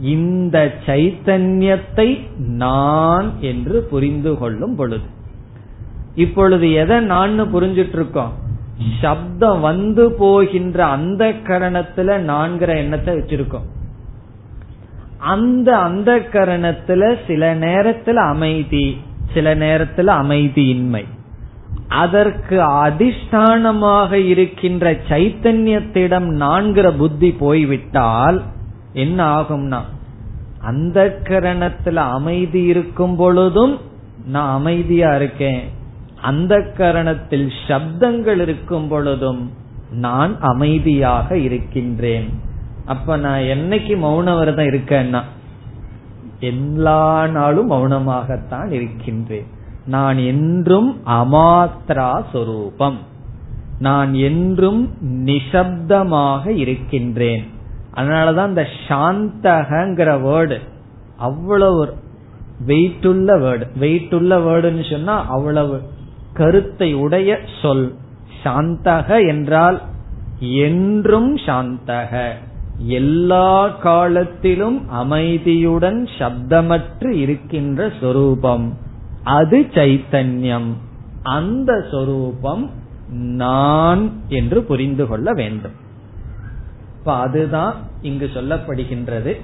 இந்த 0.00 0.58
சைத்தன்யத்தை 0.86 2.08
நான் 2.36 3.28
என்று 3.40 3.82
புரிந்து 3.82 4.32
கொள்ளும் 4.38 4.74
பொழுது. 4.76 5.08
இப்பொழுது 6.14 6.66
எதை 6.72 6.98
நான் 7.00 7.40
புரிஞ்சிட்டு 7.54 7.96
இருக்கோம் 7.98 8.32
சப்தம் 9.00 9.60
வந்து 9.60 10.04
போகின்ற 10.12 10.78
அந்த 10.86 11.22
கரணத்துல 11.48 12.16
நான்கிற 12.30 12.70
எண்ணத்தை 12.76 13.12
வச்சிருக்கோம். 13.14 13.68
அந்த 15.24 15.76
அந்த 15.78 16.18
கரணத்துல 16.32 17.16
சில 17.26 17.54
நேரத்துல 17.54 18.14
அமைதி 18.14 19.00
சில 19.34 19.54
நேரத்துல 19.54 20.08
அமைதியின்மை. 20.22 21.04
அதற்கு 21.88 22.56
அதிஷ்டானமாக 22.60 24.12
இருக்கின்ற 24.12 24.92
சைத்தன்யத்திடம் 25.08 26.28
நான்கிற 26.42 26.86
புத்தி 26.96 27.30
போய்விட்டால் 27.32 28.42
என்ன 28.92 29.18
ஆகும்னா 29.40 29.80
அந்த 30.60 31.20
கரணத்துல 31.22 31.94
அமைதி 31.94 32.62
இருக்கும் 32.62 33.16
பொழுதும் 33.16 33.80
நான் 34.26 34.52
அமைதியா 34.54 35.10
இருக்கேன். 35.16 35.62
அந்த 36.22 36.54
கரணத்தில் 36.78 37.48
சப்தங்கள் 37.68 38.40
இருக்கும் 38.40 38.88
பொழுதும் 38.88 39.42
நான் 39.90 40.34
அமைதியாக 40.40 41.38
இருக்கின்றேன். 41.38 42.28
அப்ப 42.87 43.16
நான் 43.16 43.41
என்னைக்கு 43.41 43.95
மௌன 44.03 44.39
விரதம் 44.39 44.66
இருக்கேன்னா 44.66 45.22
எல்லா 46.41 47.26
நாளும் 47.26 47.70
மௌனமாகத்தான் 47.70 48.70
இருக்கின்றேன். 48.70 49.47
நான் 49.87 50.18
என்றும் 50.18 51.01
அமாத்ரா 51.07 52.22
சொரூபம். 52.32 52.99
நான் 53.78 54.14
என்றும் 54.14 54.95
நிசப்தமாக 55.03 56.47
இருக்கின்றேன். 56.47 57.51
அதனாலதான் 57.95 58.49
இந்த 58.49 58.66
சாந்தகங்கிற 58.89 60.22
வேர்டு 60.22 60.59
அவ்வளவு 61.16 61.95
வெயிட்டுள்ள 62.66 63.39
வேர்டு 63.39 63.66
வெயிட்டுள்ள 63.80 64.32
வேர்டுன்னு 64.47 64.91
சொன்னா 64.91 65.26
அவ்வளவு 65.26 65.82
கருத்தை 66.32 66.95
உடைய 66.95 67.41
சொல். 67.62 67.97
சாந்தக 68.45 69.26
என்றால் 69.28 69.82
என்றும் 70.39 71.37
சாந்தக. 71.37 72.32
எல்லா 72.78 73.68
காலத்திலும் 73.68 74.90
அமைதியுடன் 74.90 76.08
சப்தமற்று 76.18 77.10
இருக்கின்ற 77.10 77.92
சொரூபம். 78.00 78.76
அது 79.22 79.66
சைத்தன்யம். 79.70 80.72
அந்த 81.22 81.86
சொரூபம் 81.90 82.70
நான் 83.08 84.12
என்று 84.28 84.62
புரிந்து 84.62 85.06
கொள்ள 85.06 85.32
வேண்டும். 85.32 85.72
இப்ப 86.98 87.14
அதுதான் 87.14 87.74
இங்கு 88.02 88.30
சொல்லப்படுகின்றது. 88.34 89.40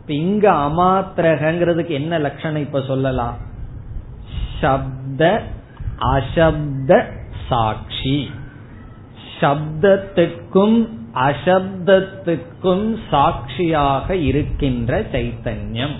இப்ப 0.00 0.14
இங்க 0.14 0.52
அமாத்திரகங்கிறதுக்கு 0.52 1.88
என்ன 1.88 2.18
லட்சணம் 2.18 2.60
இப்ப 2.60 2.82
சொல்லலாம்? 2.82 3.36
சப்த 4.60 5.42
அசப்த 5.98 7.10
சாட்சி. 7.48 8.30
சப்தத்திற்கும் 9.40 10.88
அசப்தத்துக்கும் 11.16 12.96
சாட்சியாக 13.10 14.16
இருக்கின்ற 14.16 15.00
சைத்தன்யம். 15.00 15.96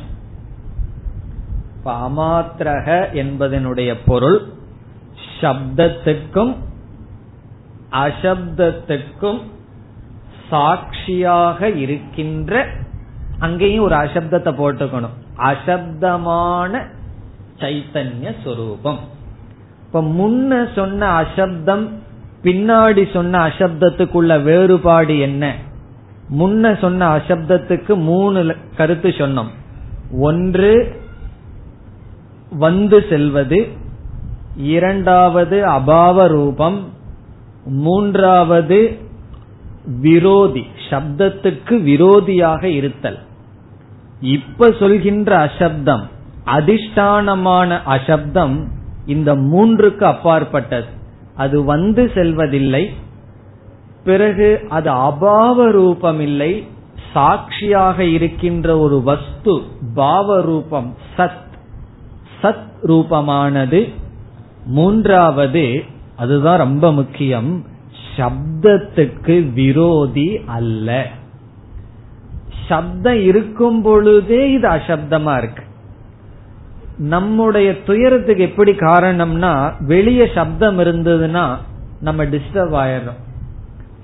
அமாத்திரக 1.85 2.89
என்பதனுடைய 3.13 3.97
பொருள் 4.07 4.53
சப்தத்துக்கும் 5.41 6.55
அசப்தத்துக்கும் 7.91 9.41
சாட்சியாக 10.49 11.69
இருக்கின்ற 11.69 12.67
அங்கேயும் 13.39 13.85
ஒரு 13.85 13.95
அசப்தத்தை 13.95 14.53
போட்டுக்கணும். 14.61 15.17
அசப்தமான 15.39 16.83
சைத்தன்ய 17.59 18.35
சொரூபம். 18.45 18.99
இப்ப 19.87 20.03
முன்ன 20.03 20.73
சொன்ன 20.75 21.09
அசப்தம் 21.09 22.05
பின்னாடி 22.47 23.13
சொன்ன 23.13 23.47
அசப்தத்துக்குள்ள 23.47 24.43
வேறுபாடு 24.43 25.19
என்ன? 25.19 25.55
முன்ன 26.39 26.79
சொன்ன 26.79 27.17
அசப்தத்துக்கு 27.17 27.95
மூணு 27.97 28.57
கருத்து 28.77 29.09
சொன்னோம். 29.09 29.51
ஒன்று 30.21 31.01
வந்து 32.51 33.05
செல்வது. 33.09 33.69
இரண்டாவது 34.57 35.65
அபாவ 35.67 36.27
ரூபம். 36.27 36.93
மூன்றாவது 37.65 38.99
விரோதி. 40.01 40.67
சப்தத்துக்கு 40.91 41.75
விரோதியாக 41.83 42.65
இருத்தல். 42.65 43.19
இப்ப 44.21 44.73
சொல்கின்ற 44.79 45.39
அசப்தம் 45.39 46.09
அதிஷ்டானமான 46.47 47.83
அசப்தம் 47.85 48.69
இந்த 49.07 49.35
மூன்றுக்கு 49.35 50.03
அப்பாற்பட்டது. 50.05 50.95
அது 51.37 51.65
வந்து 51.65 52.11
செல்வதில்லை. 52.15 52.95
பிறகு 54.05 54.67
அது 54.69 54.91
அபாவ 54.91 55.71
ரூபம் 55.71 56.21
இல்லை 56.21 56.67
சாட்சியாக 57.13 58.05
இருக்கின்ற 58.05 58.79
ஒரு 58.79 59.03
வஸ்து 59.03 59.63
பாவ 59.95 60.41
ரூபம் 60.41 60.95
சத். 61.19 61.45
சத் 62.43 62.69
ரூபமானது. 62.83 63.93
மூன்றாவது 64.67 65.85
அதுதான் 66.17 66.59
ரொம்ப 66.59 66.93
முக்கியம் 66.93 67.65
சப்தத்துக்கு 68.17 69.53
விரோதி 69.53 70.41
அல்ல. 70.47 71.07
சப்தம் 72.69 73.23
இருக்கும் 73.23 73.83
பொழுதே 73.83 74.51
இது 74.51 74.69
அசப்தமா 74.69 75.39
இருக்கு. 75.39 75.63
நம்முடைய 76.99 77.83
துயரத்துக்கு 77.83 78.43
எப்படி 78.43 78.73
காரணம்னா 78.73 79.73
வெளியே 79.81 80.29
சப்தம் 80.35 80.79
இருந்ததுன்னா 80.79 81.57
நம்ம 82.01 82.25
டிஸ்டர்ப் 82.25 82.75
ஆயிடுறோம். 82.75 83.25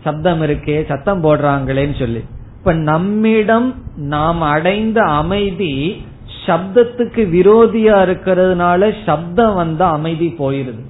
சப்தம் 0.02 0.42
இருக்கே 0.42 0.86
சத்தம் 0.86 1.24
போடுறாங்களேன்னு 1.24 1.98
சொல்லி. 1.98 2.24
இப்ப 2.58 2.72
நம்மிடம் 2.72 3.74
நாம் 3.96 4.40
அடைந்த 4.40 5.02
அமைதி 5.02 6.04
சப்தத்துக்கு 6.46 7.24
விரோதியா 7.30 7.96
இருக்கிறதுனால 8.02 8.94
சப்தம் 9.06 9.54
வந்தா 9.54 9.90
அமைதி 9.90 10.34
போயிருது. 10.38 10.84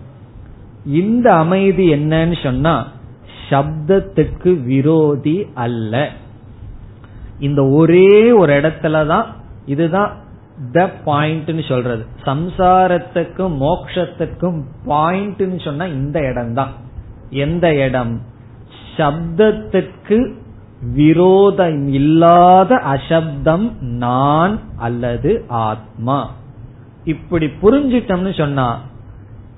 இந்த 0.86 1.34
அமைதி 1.34 1.92
என்னன்னு 1.92 2.42
சொன்னா 2.42 2.88
சப்தத்துக்கு 3.50 4.62
விரோதி 4.62 5.46
அல்ல. 5.54 6.08
இந்த 7.38 7.64
ஒரே 7.64 8.32
ஒரு 8.32 8.52
இடத்துலதான் 8.52 9.24
இதுதான் 9.66 10.16
த 10.72 10.90
பாயிண்ட்னு 11.06 11.68
சொல்றது. 11.68 12.06
சம்சாரத்துக்கும் 12.24 13.54
மோக்ஷத்துக்கும் 13.60 14.60
பாயிண்ட்னு 14.86 15.64
சொன்னா 15.64 15.84
இந்த 15.84 16.20
இடம் 16.20 16.54
தான் 16.54 16.72
எந்த 17.30 17.74
இடம்? 17.74 18.20
சப்தத்துக்கு 18.96 20.34
விரோதம் 20.94 21.88
இல்லாத 21.88 22.76
அசப்தம் 22.76 23.66
நான் 23.80 24.58
அல்லது 24.76 25.44
ஆத்மா. 25.48 26.30
இப்படி 27.04 27.46
புரிஞ்சிட்டோம்னு 27.46 28.38
சொன்னா 28.38 28.78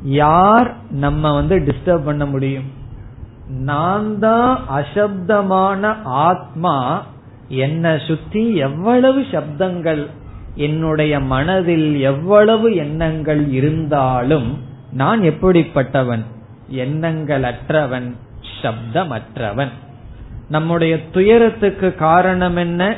யார் 0.03 0.75
நம்ம 0.91 1.33
வந்து 1.35 1.57
டிஸ்டர்ப் 1.59 2.05
பண்ண 2.05 2.27
முடியும்? 2.27 2.65
நான் 3.49 4.19
தான் 4.19 4.61
அசப்தமான 4.69 5.97
ஆத்மா 6.03 7.03
என்னை 7.49 7.99
சுத்தி 8.07 8.55
எவ்வளவு 8.57 9.25
சப்தங்கள் 9.33 10.09
என்னுடைய 10.55 11.21
மனதில் 11.21 12.01
எவ்வளவு 12.01 12.75
எண்ணங்கள் 12.75 13.51
இருந்தாலும் 13.51 14.59
நான் 14.93 15.21
எப்படிப்பட்டவன்? 15.21 16.23
எண்ணங்கள் 16.69 17.43
அற்றவன் 17.43 18.17
சப்தமற்றவன். 18.63 19.69
நம்முடைய 20.49 21.09
துயரத்துக்கு 21.11 21.95
காரணம் 21.95 22.57
என்ன? 22.57 22.97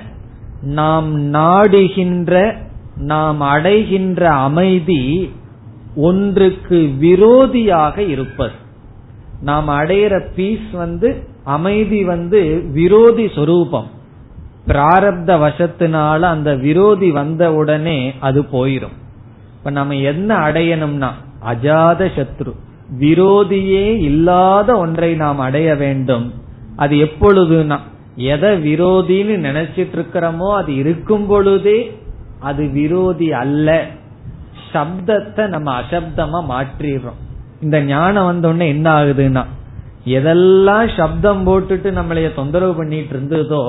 நாம் 0.63 1.21
நாடுகின்ற 1.35 2.57
நாம் 2.97 3.41
அடைகின்ற 3.41 4.31
அமைதி 4.31 5.33
ஒன்றுக்கு 5.97 6.91
விரோதியாக 7.01 7.99
இருப்பது. 7.99 8.53
நாம் 9.41 9.69
அடையிற 9.69 10.27
பீஸ் 10.35 10.71
வந்து 10.73 11.29
அமைதி 11.45 12.05
வந்து 12.05 12.65
விரோதி 12.73 13.31
சொரூபம். 13.35 13.91
பிராரப்த 14.67 15.31
வசத்தினால 15.45 16.21
அந்த 16.35 16.51
விரோதி 16.55 17.11
வந்த 17.11 17.43
உடனே 17.53 17.99
அது 18.21 18.41
போயிரும். 18.53 18.97
இப்ப 19.57 19.71
நம்ம 19.71 19.95
என்ன 20.13 20.31
அடையணும்னா 20.47 21.11
அஜாத 21.53 22.01
சத்ரு. 22.17 22.53
விரோதியே 23.01 23.87
இல்லாத 24.01 24.69
ஒன்றை 24.79 25.11
நாம் 25.15 25.39
அடைய 25.39 25.69
வேண்டும். 25.75 26.27
அது 26.77 26.95
எப்பொழுதுனா 26.97 27.79
எதை 28.33 28.51
விரோதின்னு 28.67 29.35
நினைச்சிட்டு 29.49 29.97
இருக்கிறோமோ 29.99 30.49
அது 30.55 30.71
இருக்கும் 30.75 31.27
பொழுதே 31.27 31.79
அது 32.41 32.63
விரோதி 32.71 33.29
அல்ல. 33.33 33.69
சப்தத்தை 34.73 35.45
நம்ம 35.49 35.69
அசப்தமா 35.81 36.41
மாற்றிடுறோம். 36.53 37.21
இந்த 37.61 37.77
ஞானம் 37.85 38.29
வந்தோடனே 38.31 38.67
என்ன 38.69 38.87
ஆகுதுன்னா 39.01 39.45
எதெல்லாம் 40.07 40.89
சப்தம் 40.97 41.43
போட்டுட்டு 41.47 41.89
நம்மளைய 41.99 42.29
தொந்தரவு 42.35 42.75
பண்ணிட்டு 42.75 43.15
இருந்ததோ 43.15 43.63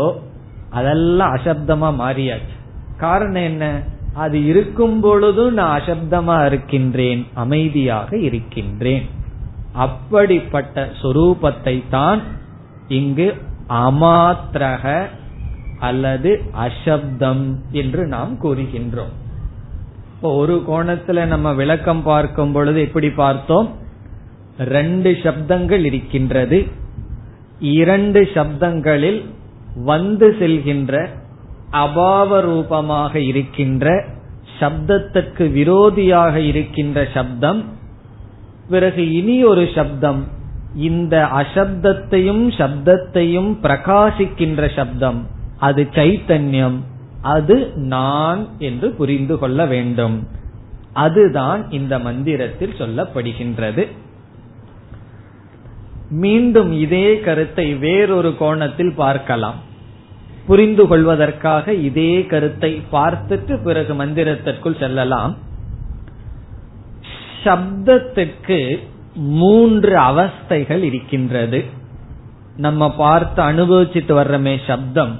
அதெல்லாம் 0.70 1.36
அசப்தமா 1.36 1.90
மாறியாச்சு. 2.02 2.56
காரணம் 2.98 3.44
என்ன? 3.44 3.84
அது 4.14 4.46
இருக்கும் 4.46 5.00
பொழுதும் 5.00 5.54
நான் 5.54 5.82
அசப்தமா 5.82 6.46
இருக்கின்றேன் 6.46 7.28
அமைதியாக 7.34 8.18
இருக்கின்றேன். 8.18 9.10
அப்படிப்பட்ட 9.74 10.90
சொரூபத்தை 11.02 11.84
தான் 11.90 12.22
இங்கு 12.88 13.36
அமாத்திரக 13.70 15.06
அல்லது 15.80 16.42
அசப்தம் 16.52 17.56
என்று 17.72 18.08
நாம் 18.08 18.38
கூறுகின்றோம். 18.44 19.14
இப்போ 20.16 20.36
ஒரு 20.36 20.64
கோணத்துல 20.72 21.26
நம்ம 21.26 21.54
விளக்கம் 21.54 22.04
பார்க்கும் 22.04 22.52
பொழுது 22.52 22.82
எப்படி 22.82 23.10
பார்த்தோம்? 23.10 23.76
ரெண்டு 24.58 25.12
சப்தங்கள் 25.12 25.84
இருக்கின்றது. 25.84 26.68
இரண்டு 27.60 28.30
சப்தங்களில் 28.34 29.36
வந்து 29.86 30.36
செல்கின்ற 30.40 31.08
அபாவ 31.72 32.42
ரூபமாக 32.42 33.20
இருக்கின்ற 33.20 34.06
சப்தத்துக்கு 34.60 35.46
விரோதியாக 35.52 36.36
இருக்கின்ற 36.36 37.08
சப்தம் 37.14 37.66
பிறகு 38.70 39.12
இனி 39.12 39.44
ஒரு 39.44 39.70
சப்தம் 39.76 40.28
இந்த 40.76 41.24
அசப்தத்தையும் 41.24 42.46
சப்தத்தையும் 42.58 43.52
பிரகாசிக்கின்ற 43.62 44.74
சப்தம் 44.76 45.28
அது 45.58 45.88
சைத்தன்யம் 45.92 46.78
அது 47.22 47.72
நான் 47.76 48.48
என்று 48.58 48.92
புரிந்து 48.92 49.38
கொள்ள 49.38 49.66
வேண்டும். 49.66 50.28
அதுதான் 50.94 51.72
இந்த 51.72 52.00
மந்திரத்தில் 52.00 52.76
சொல்லப்படுகின்றது. 52.80 53.88
மீண்டும் 56.10 56.72
இதே 56.72 57.20
கருத்தை 57.20 57.76
வேறொரு 57.76 58.36
கோணத்தில் 58.38 58.94
பார்க்கலாம். 58.96 59.56
புரிந்து 60.48 60.88
கொள்வதற்காக 60.88 61.74
இதே 61.74 62.26
கருத்தை 62.26 62.84
பார்த்துட்டு 62.92 63.64
பிறகு 63.64 63.94
மந்திரத்திற்குள் 63.94 64.80
செல்லலாம். 64.80 65.36
சப்தத்துக்கு 67.44 68.80
மூன்று 69.14 69.98
அவஸ்தைகள் 69.98 70.84
இருக்கின்றது. 70.84 71.66
நம்ம 72.58 72.96
பார்த்து 72.96 73.44
அனுபவிச்சுட்டு 73.44 74.14
வர்றமே 74.14 74.60
சப்தம். 74.68 75.20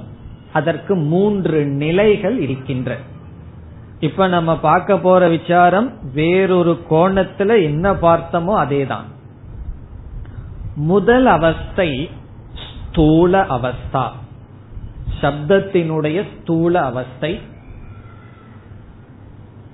அதற்கு 0.52 0.94
மூன்று 0.94 1.66
நிலைகள் 1.66 2.40
இருக்கின்ற. 2.40 2.96
இப்ப 4.00 4.26
நம்ம 4.26 4.58
பார்க்க 4.58 4.98
போற 4.98 5.28
விசாரம் 5.28 5.92
வேறொரு 6.14 6.80
கோணத்துல 6.90 7.62
என்ன 7.62 7.92
பார்த்தோமோ 7.92 8.54
அதேதான். 8.56 9.06
முதல் 10.74 11.26
அவஸ்தை 11.26 12.10
ஸ்தூல 12.90 13.46
அவஸ்தா. 13.48 14.06
சப்தத்தினுடைய 15.20 16.26
ஸ்தூல 16.40 16.84
அவஸ்தை. 16.84 17.40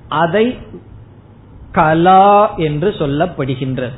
அதை 0.08 0.56
கலா 1.72 2.54
என்று 2.54 2.90
சொல்லப்படுகின்றது. 2.90 3.92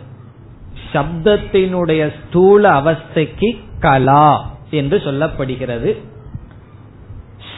சப்தத்தினுடைய 0.93 2.15
ஸ்தூல 2.15 2.71
அவஸ்தைக்கு 2.73 3.57
கலா 3.81 4.55
என்று 4.71 4.97
சொல்லப்படுகிறது. 4.99 5.97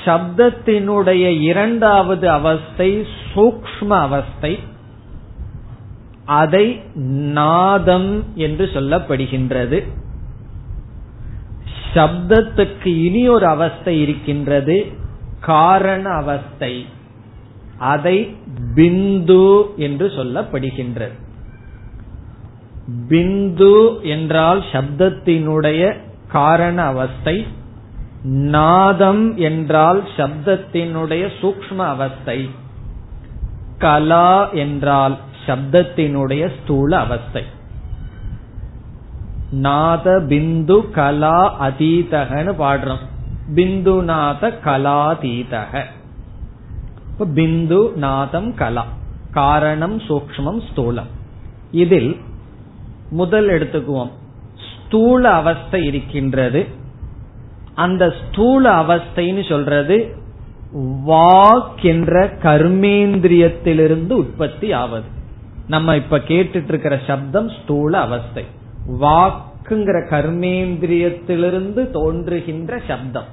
சப்தத்தினுடைய 0.04 1.40
இரண்டாவது 1.40 2.30
அவஸ்தை 2.30 3.06
சூக்ம 3.34 3.88
அவஸ்தை. 3.88 4.58
அதை 6.24 6.82
நாதம் 7.32 8.24
என்று 8.34 8.70
சொல்லப்படுகின்றது. 8.74 9.84
சப்தத்துக்கு 11.94 12.86
இனி 12.86 13.28
ஒரு 13.28 13.46
அவஸ்தை 13.46 14.00
இருக்கின்றது. 14.00 14.86
காரண 15.40 16.08
அவஸ்தை. 16.08 16.86
அதை 17.78 18.36
பிந்து 18.74 19.74
என்று 19.76 20.06
சொல்லப்படுகின்றது. 20.06 21.12
பிந்து 23.08 24.00
என்றால் 24.02 24.64
சப்தத்தினுடைய 24.72 25.96
காரண 26.28 26.82
அவஸ்தை. 26.82 27.46
நாதம் 28.22 29.36
என்றால் 29.36 30.08
சப்தத்தினுடைய 30.16 31.28
சூக்ம 31.40 31.76
அவஸ்தை. 31.76 32.50
கலா 33.78 34.50
என்றால் 34.50 35.18
சப்தத்தினுடைய 35.46 36.50
ஸ்தூல 36.62 36.98
அவஸ்தை. 36.98 37.42
நாத 39.50 40.20
பிந்து 40.28 40.90
கலா 40.90 41.68
அதீதகன்னு 41.68 42.54
பாடுறோம். 42.58 43.06
பிந்து 43.54 44.02
நாத 44.02 44.48
கலாதீதக 44.64 45.82
பிந்து 47.18 47.94
நாதம் 47.94 48.54
கலா. 48.54 48.86
காரணம் 49.30 49.98
சூக்மம் 49.98 50.62
ஸ்தூலம். 50.74 51.06
இதில் 51.70 52.16
முதல் 53.10 53.48
எடுத்துக்குவோம். 53.48 54.10
ஸ்தூல 54.86 55.30
அவஸ்தை 55.30 55.84
இருக்கின்றது. 55.84 56.66
அந்த 57.74 58.14
ஸ்தூல 58.20 58.80
அவஸ்தைன்னு 58.80 59.48
சொல்றது 59.48 60.16
வாக் 61.06 61.82
என்ற 61.82 62.26
கர்மேந்திரியத்திலிருந்து 62.26 64.12
உற்பத்தி 64.12 64.72
ஆவது. 64.72 65.06
நம்ம 65.68 65.96
இப்ப 65.96 66.18
கேட்டுட்டு 66.18 66.68
இருக்கிற 66.68 67.00
சப்தம் 67.06 67.48
ஸ்தூல 67.48 68.00
அவஸ்தை. 68.00 68.44
வாக்குங்கிற 68.88 70.06
கர்மேந்திரியத்திலிருந்து 70.08 71.90
தோன்றுகின்ற 71.90 72.80
சப்தம். 72.88 73.24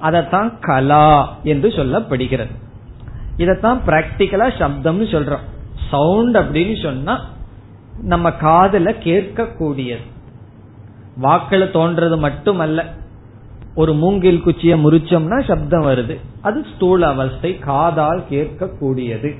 அதத்தான் 0.00 0.52
கலா 0.60 1.36
என்று 1.42 1.68
சொல்லப்படுகிறது. 1.68 2.54
இதத்தான் 3.38 3.78
பிராக்டிக்கலா 3.86 4.48
சப்தம்னு 4.58 5.06
சொல்றோம். 5.14 5.44
சவுண்ட் 5.90 6.36
அப்படின்னு 6.36 6.82
சொன்னா 6.82 7.20
நம்ம 8.02 8.32
காதல 8.32 8.90
கேட்கக்கூடியது. 8.90 10.04
வாக்கில 11.22 11.70
தோன்றது 11.70 12.18
மட்டுமல்ல. 12.18 12.92
ஒரு 13.74 13.94
மூங்கில் 13.94 14.42
குச்சிய 14.44 14.76
முறிச்சோம்னா 14.76 15.44
சப்தம் 15.44 15.82
வருது. 15.82 16.18
அது 16.42 16.66
ஸ்தூல 16.74 17.08
அவஸ்தை 17.08 17.58
காதால் 17.58 18.24
கேட்கக்கூடியது. 18.30 19.36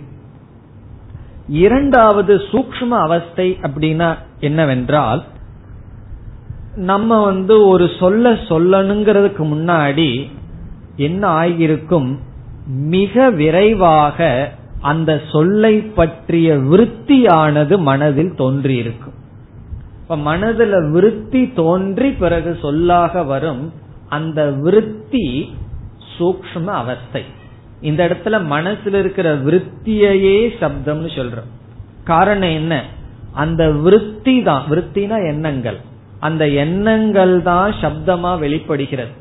இரண்டாவது 1.48 2.36
சூக்ம 2.36 2.88
அவஸ்தை 2.88 3.58
அப்படின்னா 3.62 4.16
என்னவென்றால் 4.40 5.24
நம்ம 6.76 7.24
வந்து 7.24 7.66
ஒரு 7.66 7.90
சொல்ல 7.98 8.32
சொல்லணுங்கிறதுக்கு 8.32 9.38
முன்னாடி 9.38 10.30
என்ன 10.96 11.26
ஆகியிருக்கும்? 11.26 12.18
மிக 12.66 13.30
விரைவாக 13.30 14.50
அந்த 14.80 15.20
சொல்லை 15.32 15.78
பற்றிய 15.78 16.54
விருத்தியானது 16.54 17.78
மனதில் 17.78 18.34
தோன்றியிருக்கும். 18.38 19.12
இப்ப 20.02 20.16
மனதுல 20.16 20.90
விருத்தி 20.90 21.52
தோன்றி 21.52 22.10
பிறகு 22.10 22.58
சொல்லாக 22.60 23.22
வரும் 23.22 23.72
அந்த 24.08 24.50
விருத்தி 24.50 25.56
சூக்ம 26.18 26.64
அவஸ்தை. 26.64 27.22
இந்த 27.80 28.08
இடத்துல 28.08 28.26
மனசுல 28.26 28.94
இருக்கிற 28.94 29.36
விருத்தியையே 29.36 30.48
சப்தம்னு 30.60 31.08
சொல்றோம். 31.16 31.50
காரணம் 32.04 32.48
என்ன? 32.48 32.84
அந்த 33.32 33.70
விருத்தி 33.70 34.42
தான் 34.42 34.64
விருத்தினா 34.70 35.26
எண்ணங்கள். 35.26 35.80
அந்த 36.24 36.44
எண்ணங்கள் 36.48 37.34
தான் 37.42 37.74
சப்தமா 37.82 38.30
வெளிப்படுகிறது. 38.38 39.14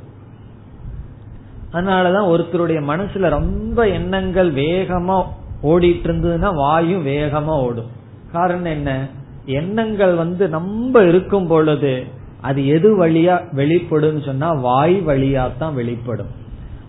அதனாலதான் 1.74 2.30
ஒருத்தருடைய 2.34 2.80
மனசுல 2.92 3.30
ரொம்ப 3.30 3.88
எண்ணங்கள் 3.88 4.50
வேகமா 4.54 5.18
ஓடிட்டு 5.64 6.06
இருந்ததுன்னா 6.08 6.50
வாயும் 6.56 7.06
வேகமா 7.08 7.56
ஓடும். 7.66 7.90
காரணம் 8.32 8.72
என்ன? 8.78 9.08
எண்ணங்கள் 9.46 10.14
வந்து 10.14 10.48
நம்ம 10.50 11.02
இருக்கும் 11.02 11.48
பொழுது 11.48 11.94
அது 12.42 12.68
எது 12.68 12.90
வழியா 13.06 13.36
வெளிப்படும் 13.52 14.22
சொன்னா 14.22 14.52
வாய் 14.52 14.98
வழியா 15.08 15.50
தான் 15.58 15.74
வெளிப்படும். 15.74 16.32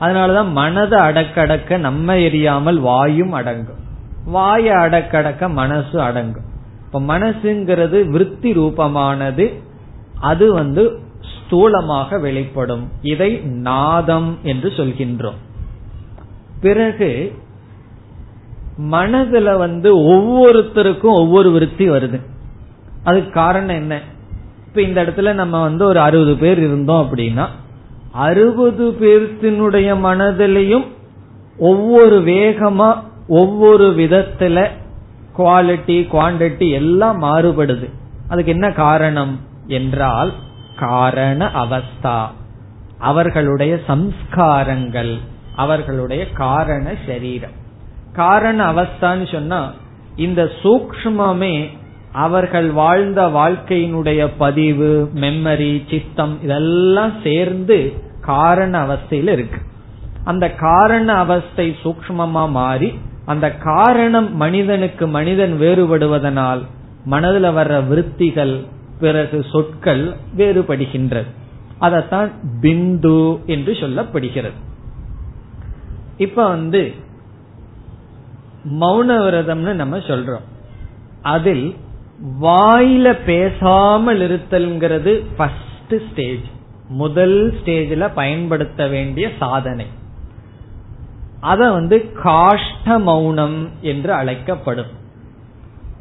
அதனாலதான் 0.01 0.53
மனதை 0.53 0.99
அடக்கடக்க 1.01 1.79
நம்ம 1.79 2.15
எரியாமல் 2.15 2.81
வாயும் 2.81 3.33
அடங்கும். 3.33 3.83
வாய 4.35 4.67
அடக்கடக்க 4.87 5.51
மனசு 5.51 6.01
அடங்கும். 6.01 6.49
இப்ப 6.85 7.01
மனசுங்கிறது 7.01 7.99
விருத்தி 8.09 8.51
ரூபமானது. 8.53 9.47
அது 10.21 10.53
வந்து 10.53 10.99
ஸ்தூலமாக 11.31 12.21
வெளிப்படும். 12.21 12.89
இதை 13.03 13.35
நாதம் 13.45 14.39
என்று 14.43 14.69
சொல்கின்றோம். 14.69 15.37
பிறகு 16.61 17.35
மனதுல 18.91 19.57
வந்து 19.57 19.97
ஒவ்வொருத்தருக்கும் 19.99 21.15
ஒவ்வொரு 21.15 21.51
விருத்தி 21.51 21.91
வருது. 21.91 22.21
அதுக்கு 23.05 23.31
காரணம் 23.31 23.77
என்ன? 23.77 24.01
இப்ப 24.67 24.83
இந்த 24.83 25.05
இடத்துல 25.05 25.33
நம்ம 25.33 25.63
வந்து 25.63 25.85
ஒரு 25.85 26.01
அறுபது 26.01 26.37
பேர் 26.37 26.59
இருந்தோம் 26.59 27.09
அப்படின்னா 27.09 27.47
அறுபது 28.13 28.91
பேர்த்தினுடைய 28.91 29.97
மனதிலையும் 30.05 30.87
ஒவ்வொரு 31.59 32.21
வேகமா 32.21 33.03
ஒவ்வொரு 33.29 33.95
விதத்துல 33.99 34.69
குவாலிட்டி 35.39 36.07
குவான்டிட்டி 36.07 36.71
எல்லாம் 36.71 37.23
மாறுபடுது. 37.23 37.91
அதுக்கு 38.29 38.53
என்ன 38.53 38.71
காரணம்? 38.71 39.41
என்றால் 39.67 40.33
காரண 40.79 41.51
அவஸ்தா. 41.55 42.27
அவர்களுடைய 42.99 43.79
சம்ஸ்காரங்கள் 43.89 45.19
அவர்களுடைய 45.57 46.31
காரண 46.31 46.93
சரீரம். 47.07 47.51
காரண 48.13 48.73
அவஸ்தான்னு 48.73 49.33
சொன்னா 49.33 49.73
இந்த 50.17 50.51
சூக்மமே 50.63 51.67
அவர்கள் 52.13 52.71
வாழ்ந்த 52.71 53.27
வாழ்க்கையினுடைய 53.27 54.29
பதிவு 54.39 55.11
மெமரி 55.15 55.89
சித்தம் 55.91 56.43
இதெல்லாம் 56.43 57.13
சேர்ந்து 57.23 57.93
காரண 58.21 58.87
அவஸ்தையில 58.87 59.33
இருக்கு. 59.33 59.59
அந்த 60.25 60.51
காரண 60.51 61.13
அவஸ்தை 61.13 61.77
சூக்மமா 61.85 62.49
மாறி 62.49 62.99
அந்த 63.27 63.51
காரணம் 63.51 64.37
மனிதனுக்கு 64.37 65.07
மனிதன் 65.07 65.61
வேறுபடுவதனால் 65.61 66.63
மனதில் 67.05 67.45
வர்ற 67.45 67.87
விருத்திகள் 67.87 68.65
பிறகு 69.01 69.47
சொற்கள் 69.53 70.15
வேறுபடுகின்றது. 70.37 71.27
அதத்தான் 71.81 72.33
பிந்து 72.61 73.45
என்று 73.45 73.73
சொல்லப்படுகிறது. 73.73 74.59
இப்ப 76.17 76.49
வந்து 76.49 76.95
மௌன 78.81 79.17
விரதம்னு 79.23 79.73
நம்ம 79.73 79.99
சொல்றோம். 79.99 80.45
அதில் 81.23 81.77
வாயில 82.41 83.19
பேசாமல் 83.25 84.21
இருத்தல்ங்கிறது 84.21 85.25
ஃபர்ஸ்ட் 85.37 85.95
ஸ்டேஜ் 86.11 86.45
முதல் 86.89 87.55
ஸ்டேஜில் 87.55 88.13
பயன்படுத்த 88.15 88.87
வேண்டிய 88.87 89.31
சாதனை. 89.39 89.87
அத 91.41 91.71
வந்து 91.71 92.13
காஷ்ட 92.25 92.99
மௌனம் 92.99 93.69
என்று 93.81 94.13
அழைக்கப்படும். 94.13 95.03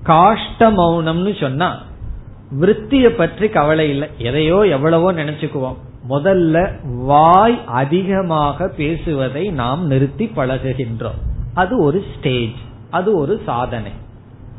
காஷ்ட 0.03 0.71
மௌனம்னு 0.71 1.39
சொன்னா 1.39 1.81
விற்த்திய 2.61 3.09
பற்றி 3.09 3.49
கவலை 3.49 3.89
இல்லை. 3.89 4.07
எதையோ 4.17 4.65
எவ்வளவோ 4.67 5.13
நினைச்சுக்குவோம். 5.13 5.77
முதல்ல 6.09 6.57
வாய் 7.05 7.57
அதிகமாக 7.65 8.67
பேசுவதை 8.67 9.49
நாம் 9.51 9.85
நிறுத்தி 9.85 10.25
பழகுகின்றோம். 10.35 11.19
அது 11.53 11.83
ஒரு 11.83 12.03
ஸ்டேஜ் 12.13 12.59
அது 12.89 13.17
ஒரு 13.17 13.41
சாதனை. 13.45 13.91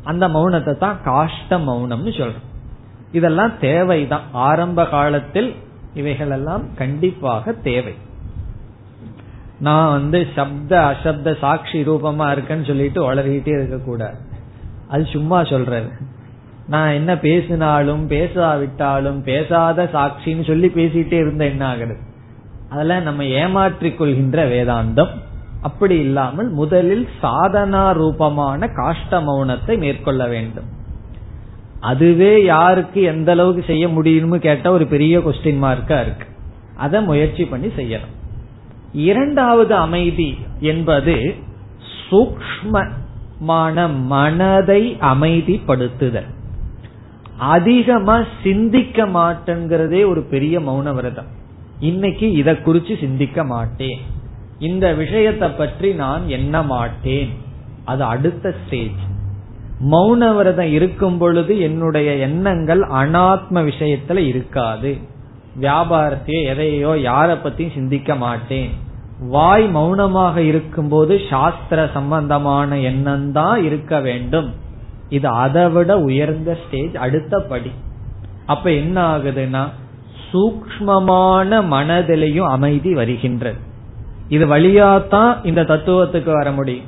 அந்த 0.03 0.27
மௌனத்தை 0.27 0.77
தான் 0.77 0.97
காஷ்ட 1.03 1.57
மௌனம்னு 1.57 2.11
சொல்றோம். 2.19 2.49
இதெல்லாம் 3.11 3.53
தேவைதான். 3.59 4.25
ஆரம்ப 4.31 4.85
காலத்தில் 4.85 5.55
இவைகள் 5.93 6.29
எல்லாம் 6.29 6.65
கண்டிப்பாக 6.75 7.53
தேவை. 7.53 7.93
நான் 9.59 9.91
வந்து 9.91 10.27
சப்த 10.35 10.71
அசப்த 10.85 11.35
சாட்சி 11.39 11.79
ரூபமா 11.81 12.25
இருக்கேன்னு 12.35 12.65
சொல்லிட்டு 12.65 13.13
வளர்கிட்டே 13.13 13.53
இருக்க 13.57 13.77
கூடாது 13.77 14.17
அது 14.87 15.05
சும்மா 15.05 15.43
சொல்றது. 15.43 15.89
நான் 16.67 16.91
என்ன 16.91 17.17
பேசினாலும் 17.17 18.09
பேசாவிட்டாலும் 18.09 19.23
பேசாத 19.23 19.89
சாட்சின்னு 19.93 20.47
சொல்லி 20.47 20.67
பேசிட்டே 20.67 21.13
இருந்த 21.13 21.45
என்ன 21.45 21.67
ஆகுது? 21.67 21.97
அதெல்லாம் 22.69 23.03
நம்ம 23.03 23.23
ஏமாற்றிக் 23.23 23.97
கொள்கின்ற 23.97 24.47
வேதாந்தம். 24.47 25.09
அப்படி 25.61 25.99
இல்லாமல் 25.99 26.49
முதலில் 26.49 27.07
சாதனா 27.21 27.93
ரூபமான 27.93 28.67
காஷ்ட 28.67 29.19
மௌனத்தை 29.19 29.77
மேற்கொள்ள 29.77 30.27
வேண்டும். 30.27 30.63
அதுவே 31.79 32.43
யாருக்கு 32.43 33.01
எந்த 33.01 33.31
அளவுக்கு 33.31 33.63
செய்ய 33.67 33.87
முடியும்னு 33.87 34.35
கேட்டா 34.35 34.71
ஒரு 34.71 34.85
பெரிய 34.87 35.19
கொஸ்டின் 35.19 35.63
மார்க்கா 35.63 36.01
இருக்கு. 36.01 36.27
அதை 36.75 37.01
முயற்சி 37.01 37.45
பண்ணி 37.45 37.67
செய்யணும். 37.67 38.13
இரண்டாவது 38.93 39.75
அமைதி 39.75 40.37
என்பது 40.59 41.35
சூக்மமான 42.09 43.93
மனதை 44.05 44.97
அமைதிப்படுத்துதல். 45.01 46.31
அதிகமா 47.37 48.23
சிந்திக்க 48.43 49.05
மாட்டேங்கிறதே 49.05 50.07
ஒரு 50.07 50.21
பெரிய 50.21 50.59
மௌன 50.59 50.93
விரதம் 50.93 51.31
இன்னைக்கு 51.79 52.31
இத 52.31 52.51
குறிச்சு 52.51 52.99
சிந்திக்க 52.99 53.43
மாட்டேன். 53.43 53.99
இந்த 54.59 54.93
விஷயத்தை 54.93 55.49
பற்றி 55.49 55.93
நான் 55.93 56.27
எண்ண 56.27 56.61
மாட்டேன். 56.61 57.29
அது 57.83 58.03
அடுத்த 58.03 58.53
ஸ்டேஜ் 58.65 59.01
மௌன 59.91 60.35
விரதம் 60.35 60.71
இருக்கும் 60.71 61.17
பொழுது 61.17 61.59
என்னுடைய 61.59 62.11
எண்ணங்கள் 62.11 62.81
அனாத்ம 62.81 63.63
விஷயத்துல 63.71 64.17
இருக்காது. 64.17 64.97
வியாபாரத்தையோ 65.61 66.41
எதையோ 66.43 66.93
யார 67.11 67.29
பத்தியும் 67.43 67.73
சிந்திக்க 67.73 68.15
மாட்டேன். 68.15 68.69
வாய் 69.19 69.67
மௌனமாக 69.67 70.41
இருக்கும்போது 70.41 71.21
சாஸ்திர 71.29 71.89
சம்பந்தமான 71.93 72.79
எண்ணம் 72.79 73.31
தான் 73.31 73.63
இருக்க 73.63 73.99
வேண்டும். 73.99 74.63
இது 75.09 75.27
அதை 75.27 75.69
விட 75.69 75.99
உயர்ந்த 75.99 76.57
ஸ்டேஜ் 76.67 76.95
அடுத்த 76.95 77.39
படி. 77.39 77.71
அப்ப 78.45 78.71
என்ன 78.71 79.17
ஆகுதுன்னா 79.17 79.69
சூக்மமான 80.31 81.63
மனதிலையும் 81.71 82.47
அமைதி 82.47 82.93
வருகின்றது. 82.93 83.57
இது 84.29 84.45
வழியாத்தான் 84.47 85.45
இந்த 85.45 85.63
தத்துவத்துக்கு 85.63 86.31
வர 86.31 86.51
முடியும். 86.51 86.85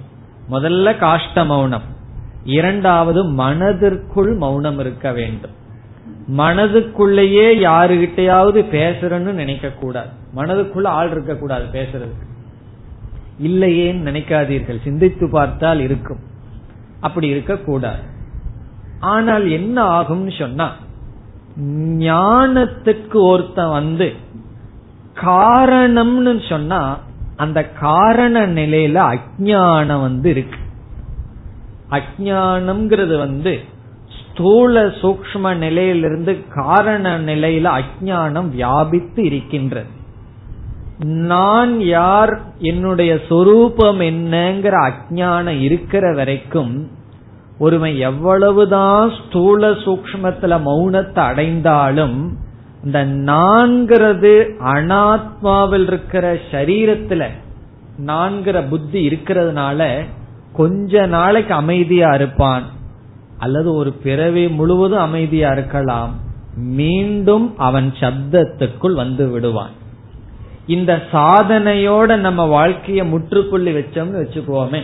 முதல்ல 0.52 0.98
காஷ்ட 0.98 1.46
மௌனம். 1.46 1.82
இரண்டாவது 2.44 3.26
மனதிற்குள் 3.26 4.36
மௌனம் 4.36 4.80
இருக்க 4.80 5.12
வேண்டும். 5.12 5.56
மனதுக்குள்ளேயே 6.38 7.48
யாருகிட்டையாவது 7.56 8.64
பேசுறேன்னு 8.72 9.32
நினைக்க 9.32 9.70
கூடாது 9.70 10.10
மனதுக்குள்ள 10.36 10.86
ஆள் 10.86 11.12
இருக்க 11.12 11.36
கூடாது 11.36 11.64
பேசுறதுக்கு. 11.64 12.26
இல்லையேன்னு 13.44 14.08
நினைக்காதீர்கள். 14.10 14.84
சிந்தித்து 14.84 15.30
பார்த்தால் 15.30 15.80
இருக்கும். 15.80 16.27
அப்படி 17.00 17.28
இருக்கக்கூடாது 17.28 18.04
ஆனால் 19.00 19.50
என்ன 19.50 19.84
ஆகும்னு 19.84 20.40
சொன்னா 20.40 20.68
ஞானத்துக்கு 22.10 23.20
ஒருத்தன் 23.22 23.70
வந்து 23.70 24.14
காரணம்னு 25.16 26.50
சொன்னா 26.50 27.00
அந்த 27.36 27.70
காரண 27.70 28.48
நிலையில 28.48 28.98
அஜானம் 29.04 30.02
வந்து 30.02 30.30
இருக்கு. 30.30 30.60
அஜானம்ங்கிறது 31.90 33.18
வந்து 33.18 33.60
ஸ்தூல 34.18 34.86
சூக்ம 34.86 35.56
நிலையிலிருந்து 35.56 36.44
காரண 36.54 37.20
நிலையில 37.20 37.82
அஜானம் 37.82 38.50
வியாபித்து 38.50 39.24
இருக்கின்றது. 39.24 39.90
நான் 41.00 41.82
யார் 41.82 42.42
என்னுடைய 42.60 43.20
சொரூபம் 43.30 44.00
என்னங்கிற 44.00 44.92
அஜானம் 44.92 45.60
இருக்கிற 45.60 46.14
வரைக்கும் 46.14 46.92
ஒருவன் 47.60 47.96
எவ்வளவுதான் 47.96 49.12
ஸ்தூல 49.28 49.70
சூக்மத்துல 49.70 50.62
மௌனத்தை 50.66 51.20
அடைந்தாலும் 51.20 52.38
இந்த 52.84 53.06
நான்கிறது 53.06 54.50
அனாத்மாவில் 54.66 55.88
இருக்கிற 55.88 56.34
சரீரத்துல 56.52 57.28
நான்கிற 58.06 58.68
புத்தி 58.70 59.08
இருக்கிறதுனால 59.08 60.06
கொஞ்ச 60.54 61.06
நாளைக்கு 61.06 61.54
அமைதியா 61.54 62.14
இருப்பான். 62.14 62.64
அல்லது 63.38 63.74
ஒரு 63.74 63.92
பிறவி 63.92 64.48
முழுவதும் 64.48 65.00
அமைதியா 65.00 65.52
இருக்கலாம். 65.52 66.16
மீண்டும் 66.56 67.58
அவன் 67.58 67.94
சப்தத்துக்குள் 68.00 68.94
வந்து 68.94 69.28
விடுவான். 69.28 69.77
இந்த 70.68 71.04
சாதனையோட 71.12 72.18
நம்ம 72.18 72.42
வாழ்க்கைய 72.48 73.10
முற்றுப்புள்ளி 73.10 73.74
வச்சோம்னு 73.74 74.22
வச்சுக்கோமே 74.24 74.82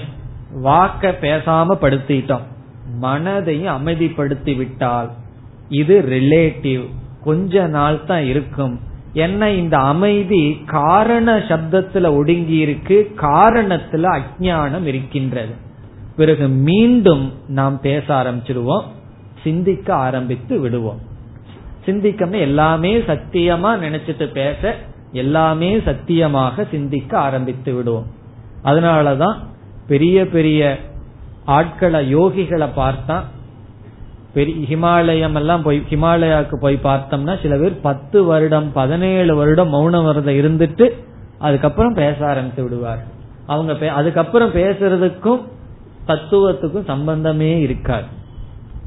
வாக்க 0.64 1.14
பேசாம 1.22 1.76
படுத்திட்டோம். 1.82 2.42
மனதையும் 3.02 3.76
அமைதிப்படுத்தி 3.76 4.56
விட்டால் 4.58 5.10
இது 5.70 6.02
ரிலேட்டிவ் 6.02 6.86
கொஞ்ச 7.24 7.68
நாள் 7.68 8.06
தான் 8.06 8.24
இருக்கும். 8.24 8.80
என்ன 9.14 9.50
இந்த 9.50 9.78
அமைதி 9.78 10.64
காரண 10.66 11.38
சப்தத்துல 11.38 12.16
ஒடுங்கி 12.16 12.56
இருக்கு 12.56 13.12
காரணத்துல 13.16 14.20
அஜானம் 14.20 14.84
இருக்கின்றது. 14.84 15.54
பிறகு 16.16 16.48
மீண்டும் 16.48 17.34
நாம் 17.48 17.82
பேச 17.82 18.14
ஆரம்பிச்சிடுவோம். 18.14 18.84
சிந்திக்க 19.44 19.96
ஆரம்பித்து 19.96 20.60
விடுவோம். 20.60 21.00
சிந்திக்கமே 21.86 22.40
எல்லாமே 22.40 22.98
சத்தியமா 22.98 23.72
நினைச்சிட்டு 23.86 24.32
பேச 24.32 24.76
எல்லாமே 25.14 25.82
சத்தியமாக 25.86 26.66
சிந்திக்க 26.72 27.18
ஆரம்பித்து 27.18 27.74
விடுவோம். 27.74 28.05
அதனாலதான் 28.64 29.36
பெரிய 29.88 30.28
பெரிய 30.28 30.80
ஆட்களை 31.45 32.16
யோகிகளை 32.16 32.68
பார்த்தா 32.76 33.22
பெரிய 34.34 34.78
ஹிமாலயம் 34.78 35.34
எல்லாம் 35.34 35.61
போய் 35.61 35.84
ஹிமாலயாவுக்கு 35.89 36.55
போய் 36.55 36.80
பார்த்தோம்னா 36.84 37.41
சில 37.41 37.57
பேர் 37.57 37.82
பத்து 37.82 38.24
வருடம் 38.24 38.72
பதினேழு 38.72 39.36
வருடம் 39.36 39.74
மௌன 39.74 40.05
விரதம் 40.05 40.34
இருந்துட்டு 40.34 40.89
அதுக்கப்புறம் 41.38 41.93
பேச 41.93 42.28
ஆரம்பித்து 42.28 42.64
விடுவார் 42.64 43.03
அவங்க 43.47 43.91
அதுக்கப்புறம் 43.91 44.53
பேசுறதுக்கும் 44.53 45.41
தத்துவத்துக்கும் 46.07 46.84
சம்பந்தமே 46.84 47.59
இருக்காது. 47.59 48.05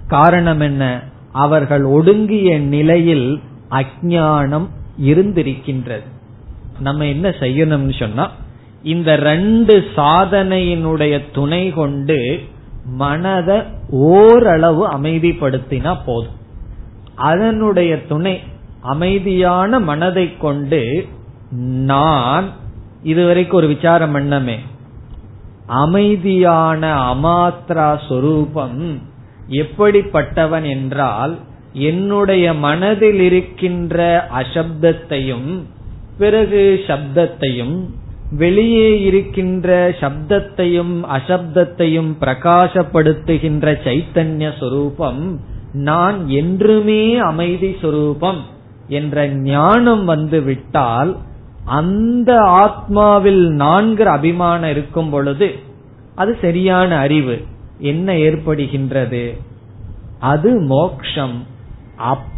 காரணம் 0.06 0.60
என்ன? 0.60 1.02
அவர்கள் 1.32 1.84
ஒடுங்கிய 1.84 2.58
நிலையில் 2.58 3.40
அஜானம் 3.70 4.66
இருந்திருக்கின்றது. 5.02 6.14
நம்ம 6.80 7.06
என்ன 7.06 7.28
செய்யணும்னு 7.28 7.98
சொன்னா 7.98 8.30
இந்த 8.82 9.16
ரெண்டு 9.16 9.84
சாதனையினுடைய 9.96 11.22
துணை 11.32 11.70
கொண்டு 11.70 12.40
மனதை 12.84 13.60
ஓரளவு 13.90 14.88
அமைதிப்படுத்தினா 14.88 15.96
போதும். 16.04 16.32
அதனுடைய 17.14 18.06
துணை 18.06 18.40
அமைதியான 18.80 19.80
மனதை 19.80 20.36
கொண்டு 20.36 21.08
நான் 21.84 22.50
இதுவரைக்கும் 23.02 23.56
ஒரு 23.56 23.66
விசாரம் 23.66 24.16
பண்ணமே. 24.16 24.58
அமைதியான 25.66 27.14
அமாத்ரா 27.14 27.98
சொரூபம் 28.08 29.00
எப்படிப்பட்டவன் 29.48 30.68
என்றால் 30.68 31.38
என்னுடைய 31.72 32.54
மனதில் 32.54 33.20
இருக்கின்ற 33.20 34.28
அசப்தத்தையும் 34.34 35.62
பிறகு 36.18 36.80
சப்தத்தையும் 36.86 37.84
வெளியே 38.30 39.00
இருக்கின்ற 39.00 39.88
சப்தத்தையும் 39.88 41.04
அசப்தத்தையும் 41.16 42.12
பிரகாசப்படுத்துகின்ற 42.20 43.76
சைத்தன்ய 43.84 44.58
சொரூபம் 44.58 45.40
நான் 45.72 46.28
என்றுமே 46.28 47.16
அமைதி 47.16 47.76
சொரூபம் 47.80 48.44
என்ற 48.88 49.28
ஞானம் 49.28 50.04
வந்து 50.04 50.40
விட்டால் 50.42 51.16
அந்த 51.64 52.34
ஆத்மாவில் 52.34 53.48
நான்கிற 53.48 54.02
அபிமானம் 54.02 54.70
இருக்கும் 54.70 55.10
பொழுது 55.10 55.54
அது 56.14 56.38
சரியான 56.40 56.98
அறிவு. 56.98 57.40
என்ன 57.78 58.12
ஏற்படுகின்றது? 58.12 59.36
அது 60.18 60.60
மோக்ஷம். 60.60 61.46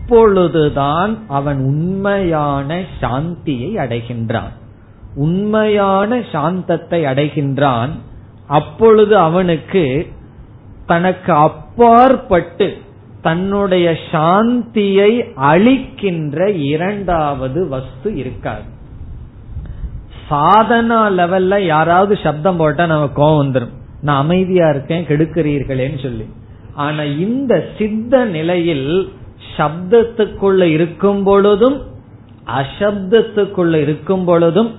அப்பொழுதுதான் 0.09 1.19
அவன் 1.29 1.59
உண்மையான 1.59 2.85
சாந்தியை 3.01 3.73
அடைகின்றான். 3.77 4.53
உண்மையான 5.15 6.19
சாந்தத்தை 6.19 7.05
அடைகின்றான். 7.05 7.89
அப்பொழுது 8.47 9.19
அவனுக்கு 9.19 10.07
தனக்கு 10.87 11.33
அப்பாற்பட்டு 11.33 12.77
தன்னுடைய 13.23 13.97
சாந்தியை 14.13 15.35
அளிக்கின்ற 15.35 16.51
இரண்டாவது 16.51 17.69
வஸ்து 17.69 18.15
இருக்காது. 18.15 18.63
சாதனா 20.31 21.01
லெவல்ல 21.21 21.61
யாராவது 21.61 22.19
சப்தம் 22.23 22.57
போட்டா 22.57 22.87
நமக்கு 22.87 23.23
கோவம் 23.23 23.47
வந்துடும் 23.47 23.75
நான் 24.01 24.23
அமைதியா 24.23 24.69
இருக்கேன் 24.69 25.07
கெடுக்கிறீர்களேன்னு 25.07 26.03
சொல்லி. 26.03 26.25
ஆனா 26.75 27.03
இந்த 27.03 27.69
சித்த 27.79 28.25
நிலையில் 28.25 29.13
சப்தத்துக்குள்ள 29.57 30.63
இருக்கும் 30.77 31.23
பொழுதும் 31.23 31.79
அசப்தத்துக்குள்ள 32.61 33.75
இருக்கும் 33.85 34.25
பொழுதும் 34.25 34.71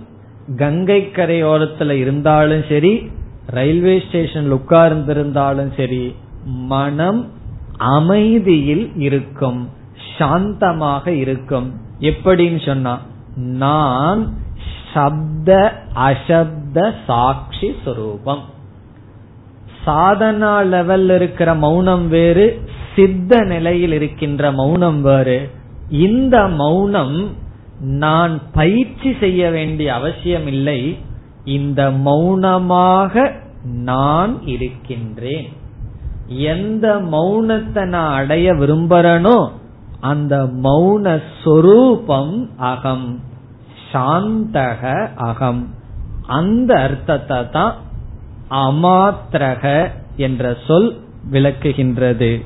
கங்கை 0.57 1.01
கரையோரத்துல 1.15 1.95
இருந்தாலும் 2.03 2.63
சரி 2.69 2.93
ரயில்வே 3.57 3.95
ஸ்டேஷன்ல 4.05 4.57
உட்கார்ந்திருந்தாலும் 4.59 5.71
சரி 5.77 6.15
மனம் 6.73 7.21
அமைதியில் 7.77 8.85
இருக்கும் 9.07 9.59
சாந்தமாக 10.17 11.07
இருக்கும். 11.23 11.67
எப்படின்னு 11.99 12.65
சொன்னா 12.65 12.93
நான் 13.63 14.21
சப்த 14.93 15.49
அசப்த 16.07 16.77
சாட்சி 17.07 17.69
சுரூபம். 17.85 18.41
சாதனா 19.85 20.53
லெவல் 20.65 21.09
இருக்கிற 21.09 21.49
மௌனம் 21.55 22.07
வேறு 22.09 22.47
சித்த 22.99 23.41
நிலையில் 23.41 23.91
இருக்கின்ற 23.91 24.51
மௌனம் 24.51 25.01
வேறு. 25.01 25.49
இந்த 25.89 26.47
மௌனம் 26.47 27.29
நான் 27.79 28.41
பயிற்சி 28.53 29.15
செய்ய 29.19 29.49
வேண்டிய 29.49 29.93
அவசியம் 29.93 30.47
இல்லை. 30.47 30.97
இந்த 31.43 31.91
மௌனமாக 31.91 33.31
நான் 33.63 34.47
இருக்கின்றேன். 34.47 35.49
எந்த 36.27 36.95
மௌனத்தை 36.95 37.85
நான் 37.85 38.13
அடைய 38.13 38.53
விரும்புறனோ 38.53 39.49
அந்த 39.99 40.49
மௌன 40.63 41.21
சொரூபம் 41.43 42.49
அகம். 42.57 43.19
சாந்தக 43.93 45.07
அகம். 45.15 45.67
அந்த 46.27 46.79
அர்த்தத்தை 46.79 47.49
தான் 47.49 47.75
அமாத்திரக 48.49 49.91
என்ற 50.15 50.57
சொல் 50.67 50.99
விளக்குகின்றது. 51.31 52.45